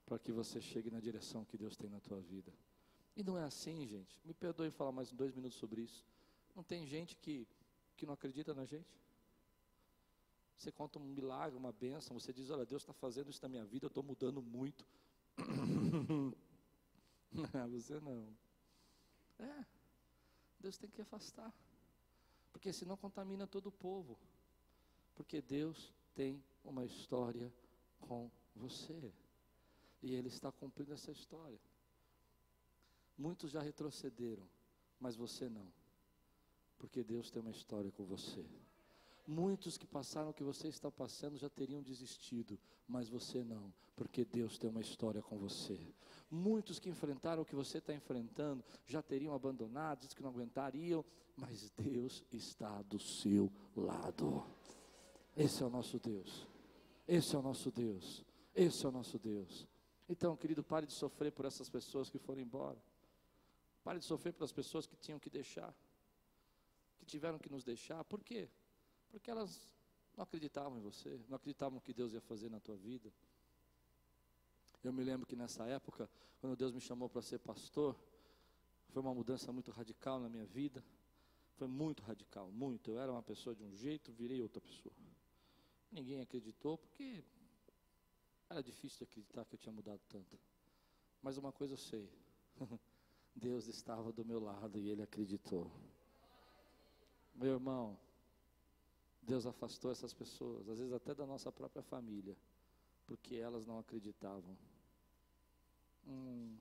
[0.05, 2.51] para que você chegue na direção que Deus tem na tua vida.
[3.15, 4.19] E não é assim, gente.
[4.23, 6.05] Me perdoe falar mais dois minutos sobre isso.
[6.55, 7.47] Não tem gente que,
[7.95, 8.97] que não acredita na gente?
[10.57, 13.65] Você conta um milagre, uma bênção, você diz, olha, Deus está fazendo isso na minha
[13.65, 14.85] vida, eu estou mudando muito.
[17.69, 18.27] você não.
[19.37, 19.65] É,
[20.59, 21.53] Deus tem que afastar.
[22.51, 24.17] Porque senão contamina todo o povo.
[25.13, 27.53] Porque Deus tem uma história
[27.99, 29.13] com você.
[30.01, 31.59] E Ele está cumprindo essa história.
[33.17, 34.47] Muitos já retrocederam,
[34.99, 35.67] mas você não.
[36.77, 38.45] Porque Deus tem uma história com você.
[39.27, 44.23] Muitos que passaram o que você está passando já teriam desistido, mas você não, porque
[44.23, 45.79] Deus tem uma história com você.
[46.29, 51.03] Muitos que enfrentaram o que você está enfrentando já teriam abandonado, disse que não aguentariam,
[51.35, 54.45] mas Deus está do seu lado.
[55.35, 56.47] Esse é o nosso Deus.
[57.07, 58.23] Esse é o nosso Deus.
[58.53, 59.67] Esse é o nosso Deus.
[60.07, 62.81] Então, querido, pare de sofrer por essas pessoas que foram embora.
[63.83, 65.75] Pare de sofrer pelas pessoas que tinham que deixar,
[66.97, 68.03] que tiveram que nos deixar.
[68.03, 68.49] Por quê?
[69.15, 69.73] Porque elas
[70.13, 73.09] não acreditavam em você, não acreditavam que Deus ia fazer na tua vida.
[74.83, 76.09] Eu me lembro que nessa época,
[76.41, 77.95] quando Deus me chamou para ser pastor,
[78.89, 80.83] foi uma mudança muito radical na minha vida.
[81.53, 82.91] Foi muito radical, muito.
[82.91, 84.93] Eu era uma pessoa de um jeito, virei outra pessoa.
[85.89, 87.23] Ninguém acreditou porque
[88.49, 90.37] era difícil de acreditar que eu tinha mudado tanto.
[91.21, 92.11] Mas uma coisa eu sei:
[93.33, 95.71] Deus estava do meu lado e Ele acreditou.
[97.33, 97.97] Meu irmão,
[99.25, 102.35] Deus afastou essas pessoas, às vezes até da nossa própria família,
[103.05, 104.57] porque elas não acreditavam.
[106.07, 106.57] Hum.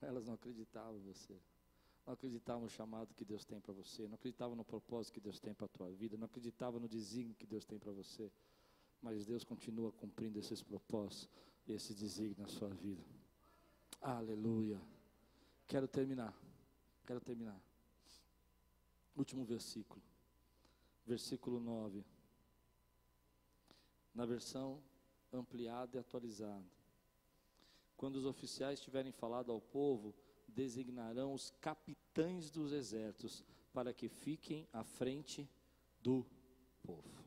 [0.00, 1.36] Elas não acreditavam em você.
[2.06, 4.08] Não acreditavam no chamado que Deus tem para você.
[4.08, 6.16] Não acreditavam no propósito que Deus tem para a tua vida.
[6.16, 8.30] Não acreditavam no desígnio que Deus tem para você.
[9.00, 11.28] Mas Deus continua cumprindo esses propósitos
[11.68, 13.02] esse desígnio na sua vida.
[14.00, 14.80] Aleluia.
[15.66, 16.34] Quero terminar.
[17.06, 17.60] Quero terminar.
[19.16, 20.02] Último versículo.
[21.06, 22.04] Versículo 9.
[24.14, 24.82] Na versão
[25.32, 26.64] ampliada e atualizada.
[27.96, 30.14] Quando os oficiais tiverem falado ao povo,
[30.48, 35.48] designarão os capitães dos exércitos para que fiquem à frente
[36.02, 36.26] do
[36.82, 37.24] povo.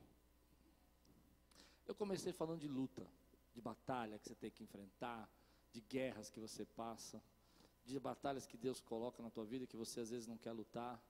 [1.88, 3.08] Eu comecei falando de luta,
[3.54, 5.30] de batalha que você tem que enfrentar,
[5.72, 7.22] de guerras que você passa,
[7.86, 11.02] de batalhas que Deus coloca na tua vida que você às vezes não quer lutar.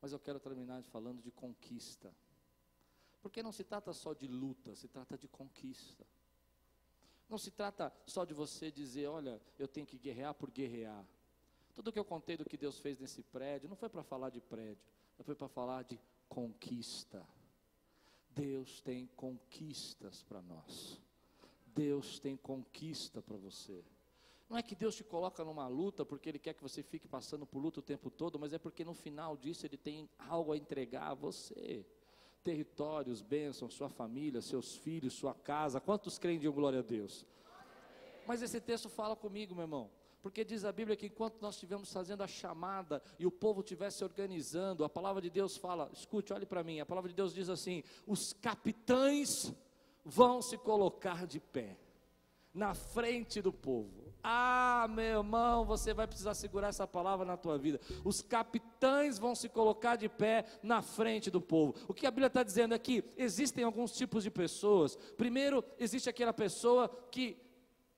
[0.00, 2.14] Mas eu quero terminar falando de conquista.
[3.20, 6.06] Porque não se trata só de luta, se trata de conquista.
[7.28, 11.06] Não se trata só de você dizer, olha, eu tenho que guerrear por guerrear.
[11.74, 14.40] Tudo que eu contei do que Deus fez nesse prédio, não foi para falar de
[14.40, 14.82] prédio,
[15.22, 17.24] foi para falar de conquista.
[18.30, 21.00] Deus tem conquistas para nós.
[21.66, 23.84] Deus tem conquista para você.
[24.50, 27.46] Não é que Deus te coloca numa luta porque Ele quer que você fique passando
[27.46, 30.56] por luta o tempo todo, mas é porque no final disso Ele tem algo a
[30.56, 31.86] entregar a você.
[32.42, 35.80] Territórios, bênçãos, sua família, seus filhos, sua casa.
[35.80, 37.24] Quantos creem de um glória a Deus?
[38.26, 39.88] Mas esse texto fala comigo, meu irmão.
[40.20, 44.02] Porque diz a Bíblia que enquanto nós estivemos fazendo a chamada e o povo estivesse
[44.02, 47.48] organizando, a palavra de Deus fala, escute, olhe para mim, a palavra de Deus diz
[47.48, 49.54] assim: os capitães
[50.04, 51.78] vão se colocar de pé
[52.52, 53.99] na frente do povo.
[54.22, 57.80] Ah, meu irmão, você vai precisar segurar essa palavra na tua vida.
[58.04, 61.74] Os capitães vão se colocar de pé na frente do povo.
[61.88, 63.02] O que a Bíblia está dizendo aqui?
[63.16, 64.96] Existem alguns tipos de pessoas.
[65.16, 67.36] Primeiro, existe aquela pessoa que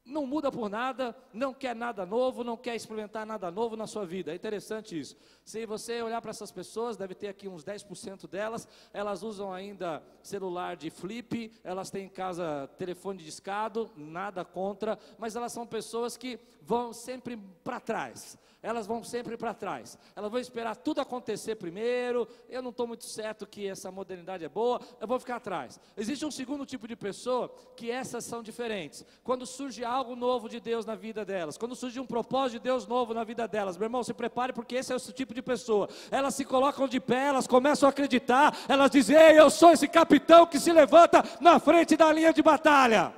[0.05, 4.05] não muda por nada, não quer nada novo, não quer experimentar nada novo na sua
[4.05, 4.33] vida.
[4.33, 5.17] É interessante isso.
[5.45, 10.03] Se você olhar para essas pessoas, deve ter aqui uns 10% delas, elas usam ainda
[10.23, 16.17] celular de flip, elas têm em casa telefone discado, nada contra, mas elas são pessoas
[16.17, 19.99] que vão sempre para trás elas vão sempre para trás.
[20.15, 22.29] Elas vão esperar tudo acontecer primeiro.
[22.49, 25.81] Eu não estou muito certo que essa modernidade é boa, eu vou ficar atrás.
[25.97, 29.05] Existe um segundo tipo de pessoa que essas são diferentes.
[29.25, 32.87] Quando surge algo novo de Deus na vida delas, quando surgir um propósito de Deus
[32.87, 35.89] novo na vida delas, meu irmão, se prepare, porque esse é o tipo de pessoa.
[36.11, 39.87] Elas se colocam de pé, elas começam a acreditar, elas dizem: Ei, eu sou esse
[39.87, 43.13] capitão que se levanta na frente da linha de batalha.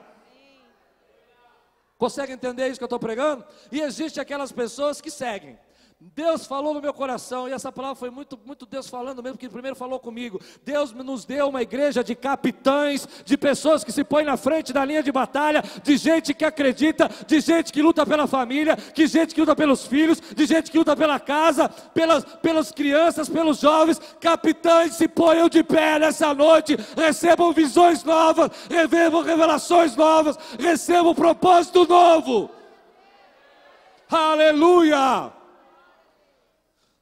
[1.96, 3.44] Consegue entender isso que eu estou pregando?
[3.70, 5.58] E existe aquelas pessoas que seguem.
[6.12, 9.48] Deus falou no meu coração, e essa palavra foi muito, muito Deus falando mesmo, que
[9.48, 10.38] primeiro falou comigo.
[10.62, 14.84] Deus nos deu uma igreja de capitães, de pessoas que se põem na frente da
[14.84, 19.34] linha de batalha, de gente que acredita, de gente que luta pela família, de gente
[19.34, 23.98] que luta pelos filhos, de gente que luta pela casa, pelas, pelas crianças, pelos jovens.
[24.20, 31.86] Capitães se ponham de pé nessa noite, recebam visões novas, recebam revelações novas, recebam propósito
[31.86, 32.50] novo.
[34.10, 35.43] Aleluia!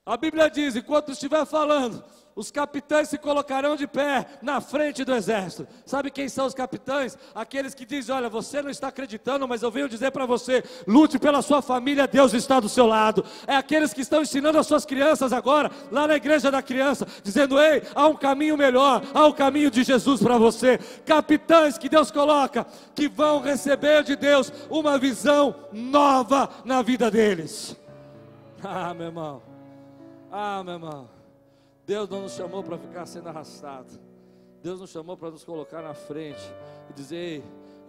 [0.04, 2.02] A Bíblia diz: enquanto estiver falando,
[2.34, 5.68] os capitães se colocarão de pé na frente do exército.
[5.86, 7.16] Sabe quem são os capitães?
[7.32, 11.20] Aqueles que dizem: Olha, você não está acreditando, mas eu venho dizer para você: lute
[11.20, 13.24] pela sua família, Deus está do seu lado.
[13.46, 17.60] É aqueles que estão ensinando as suas crianças agora, lá na igreja da criança, dizendo:
[17.60, 20.78] Ei, há um caminho melhor, há o um caminho de Jesus para você.
[21.06, 27.76] Capitães que Deus coloca, que vão receber de Deus uma visão nova na vida deles.
[28.64, 29.51] Ah, meu irmão.
[30.34, 31.10] Ah, meu irmão,
[31.84, 34.00] Deus não nos chamou para ficar sendo arrastado.
[34.62, 36.40] Deus nos chamou para nos colocar na frente
[36.88, 37.44] e dizer: Ei,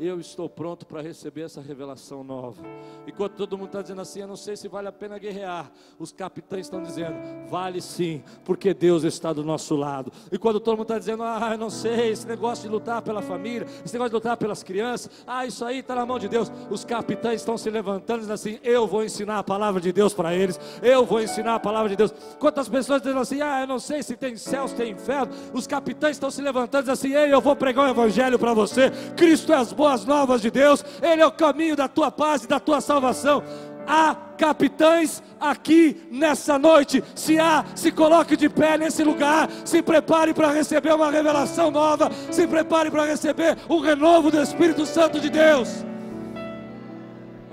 [0.06, 2.62] eu estou pronto para receber essa revelação nova.
[3.08, 6.12] Enquanto todo mundo está dizendo assim, eu não sei se vale a pena guerrear, os
[6.12, 7.16] capitães estão dizendo,
[7.48, 10.12] vale sim, porque Deus está do nosso lado.
[10.32, 13.22] E quando todo mundo está dizendo, ah, eu não sei, esse negócio de lutar pela
[13.22, 16.52] família, esse negócio de lutar pelas crianças, ah, isso aí está na mão de Deus.
[16.70, 20.36] Os capitães estão se levantando dizendo assim, eu vou ensinar a palavra de Deus para
[20.36, 22.14] eles, eu vou ensinar a palavra de Deus.
[22.40, 25.68] Quantas pessoas dizendo assim, ah, eu não sei se tem céu, se tem inferno, os
[25.68, 29.54] capitães estão se levantando dizendo assim, ei, eu vou pregar o evangelho para você, Cristo
[29.54, 32.60] é as boas novas de Deus, Ele é o caminho da tua paz e da
[32.60, 33.44] tua salvação.
[33.88, 37.04] Há capitães aqui nessa noite.
[37.16, 39.50] Se há, se coloque de pé nesse lugar.
[39.66, 42.10] Se prepare para receber uma revelação nova.
[42.32, 45.86] Se prepare para receber um renovo do Espírito Santo de Deus.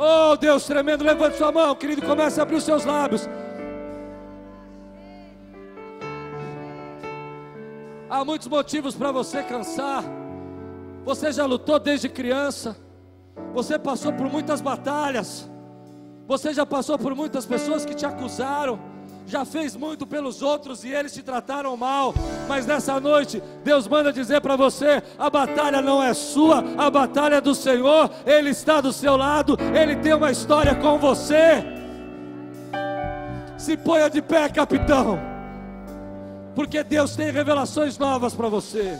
[0.03, 3.28] Oh Deus tremendo, levante sua mão, querido, comece a abrir os seus lábios.
[8.09, 10.03] Há muitos motivos para você cansar.
[11.05, 12.76] Você já lutou desde criança.
[13.55, 15.51] Você passou por muitas batalhas.
[16.26, 18.78] Você já passou por muitas pessoas que te acusaram.
[19.26, 22.14] Já fez muito pelos outros e eles te trataram mal.
[22.48, 27.36] Mas nessa noite, Deus manda dizer para você: a batalha não é sua, a batalha
[27.36, 28.11] é do Senhor.
[28.26, 29.57] Ele está do seu lado.
[29.74, 31.64] Ele tem uma história com você.
[33.57, 35.18] Se ponha de pé, capitão.
[36.55, 38.98] Porque Deus tem revelações novas para você.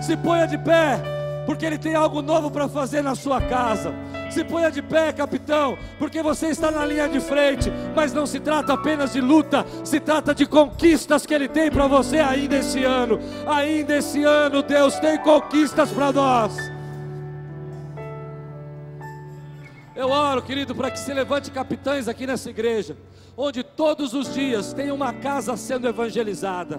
[0.00, 1.00] Se ponha de pé,
[1.46, 3.94] porque Ele tem algo novo para fazer na sua casa.
[4.30, 8.40] Se ponha de pé, capitão, porque você está na linha de frente, mas não se
[8.40, 12.84] trata apenas de luta, se trata de conquistas que Ele tem para você ainda esse
[12.84, 13.18] ano.
[13.46, 16.56] Ainda esse ano, Deus tem conquistas para nós.
[19.94, 22.94] Eu oro, querido, para que se levante capitães aqui nessa igreja,
[23.34, 26.78] onde todos os dias tem uma casa sendo evangelizada.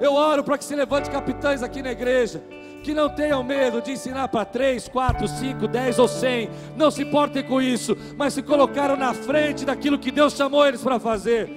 [0.00, 2.42] Eu oro para que se levante capitães aqui na igreja,
[2.82, 7.02] que não tenham medo de ensinar para 3, 4, 5, 10 ou 100, não se
[7.02, 11.50] importem com isso, mas se colocaram na frente daquilo que Deus chamou eles para fazer.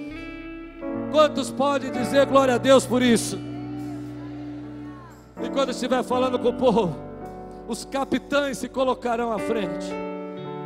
[1.10, 3.38] Quantos podem dizer glória a Deus por isso?
[5.42, 6.96] E quando estiver falando com o povo,
[7.68, 9.86] os capitães se colocarão à frente.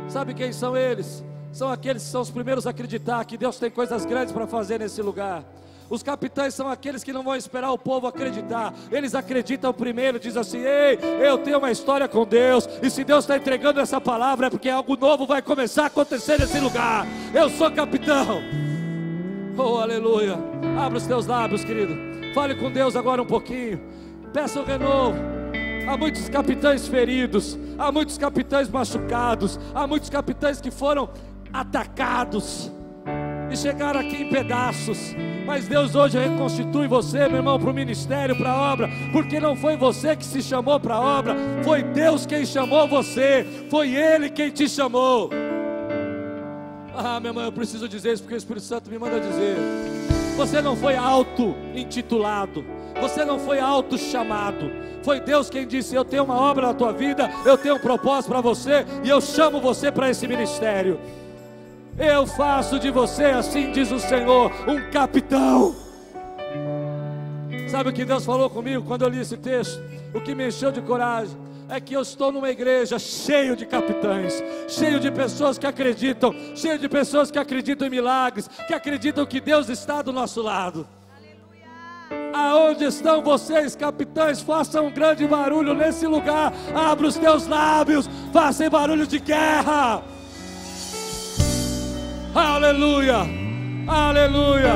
[0.07, 1.23] Sabe quem são eles?
[1.51, 4.79] São aqueles que são os primeiros a acreditar que Deus tem coisas grandes para fazer
[4.79, 5.43] nesse lugar.
[5.89, 8.73] Os capitães são aqueles que não vão esperar o povo acreditar.
[8.91, 12.67] Eles acreditam primeiro, diz assim: Ei, eu tenho uma história com Deus.
[12.81, 16.39] E se Deus está entregando essa palavra, é porque algo novo vai começar a acontecer
[16.39, 17.05] nesse lugar.
[17.33, 18.41] Eu sou capitão.
[19.57, 20.37] Oh, aleluia.
[20.77, 21.95] Abra os teus lábios, querido.
[22.33, 23.79] Fale com Deus agora um pouquinho.
[24.33, 25.17] Peça o renovo.
[25.87, 31.09] Há muitos capitães feridos, há muitos capitães machucados, há muitos capitães que foram
[31.53, 32.71] atacados
[33.49, 35.15] e chegaram aqui em pedaços.
[35.45, 39.55] Mas Deus hoje reconstitui você, meu irmão, para o ministério, para a obra, porque não
[39.55, 44.29] foi você que se chamou para a obra, foi Deus quem chamou você, foi Ele
[44.29, 45.29] quem te chamou.
[46.95, 49.57] Ah, meu irmão, eu preciso dizer isso porque o Espírito Santo me manda dizer.
[50.37, 52.65] Você não foi auto-intitulado,
[52.99, 54.71] você não foi auto-chamado,
[55.03, 58.31] foi Deus quem disse: Eu tenho uma obra na tua vida, eu tenho um propósito
[58.31, 60.99] para você e eu chamo você para esse ministério.
[61.97, 65.75] Eu faço de você, assim diz o Senhor, um capitão.
[67.69, 69.81] Sabe o que Deus falou comigo quando eu li esse texto?
[70.13, 71.37] O que me encheu de coragem
[71.69, 76.77] é que eu estou numa igreja cheio de capitães, cheio de pessoas que acreditam, cheio
[76.77, 80.87] de pessoas que acreditam em milagres, que acreditam que Deus está do nosso lado.
[82.33, 84.41] Aonde estão vocês, capitães?
[84.41, 86.53] Façam um grande barulho nesse lugar.
[86.75, 90.03] Abra os teus lábios, façam barulho de guerra.
[92.35, 93.19] Aleluia,
[93.87, 94.73] aleluia.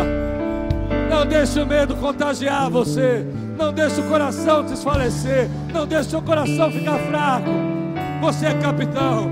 [1.10, 3.26] Não deixe o medo contagiar você.
[3.58, 5.50] Não deixe o coração desfalecer.
[5.74, 7.50] Não deixe o coração ficar fraco.
[8.22, 9.30] Você é capitão.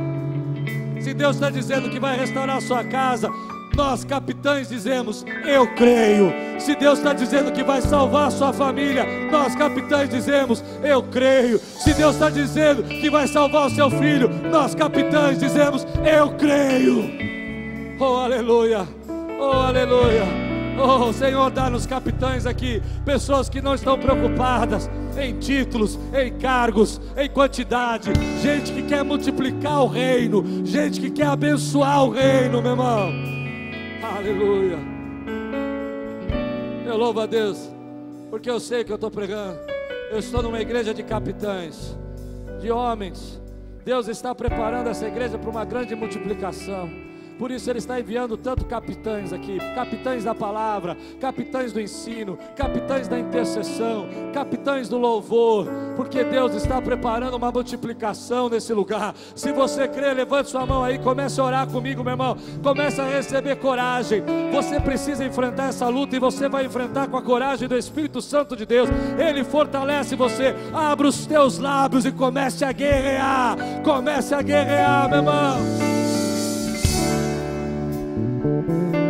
[1.00, 3.30] Se Deus está dizendo que vai restaurar a sua casa,
[3.78, 6.34] nós, capitães, dizemos: Eu creio.
[6.60, 11.60] Se Deus está dizendo que vai salvar sua família, nós, capitães, dizemos: Eu creio.
[11.60, 17.27] Se Deus está dizendo que vai salvar o seu filho, nós, capitães, dizemos: Eu creio.
[18.00, 18.88] Oh, aleluia!
[19.40, 20.24] Oh, aleluia!
[20.80, 24.88] Oh, Senhor, dá nos capitães aqui pessoas que não estão preocupadas
[25.20, 31.26] em títulos, em cargos, em quantidade, gente que quer multiplicar o reino, gente que quer
[31.26, 33.12] abençoar o reino, meu irmão.
[34.04, 34.78] Aleluia.
[36.86, 37.72] Eu louvo a Deus,
[38.30, 39.60] porque eu sei que eu estou pregando.
[40.12, 41.98] Eu estou numa igreja de capitães,
[42.62, 43.42] de homens.
[43.84, 47.08] Deus está preparando essa igreja para uma grande multiplicação.
[47.38, 53.08] Por isso Ele está enviando tanto capitães aqui, capitães da palavra, capitães do ensino, capitães
[53.08, 59.14] da intercessão, capitães do louvor, porque Deus está preparando uma multiplicação nesse lugar.
[59.36, 62.38] Se você crê, levante sua mão aí, comece a orar comigo, meu irmão.
[62.64, 64.24] Comece a receber coragem.
[64.52, 68.56] Você precisa enfrentar essa luta e você vai enfrentar com a coragem do Espírito Santo
[68.56, 68.90] de Deus.
[69.18, 70.56] Ele fortalece você.
[70.74, 73.58] Abra os teus lábios e comece a guerrear.
[73.84, 75.97] Comece a guerrear, meu irmão.
[78.70, 79.07] Amen.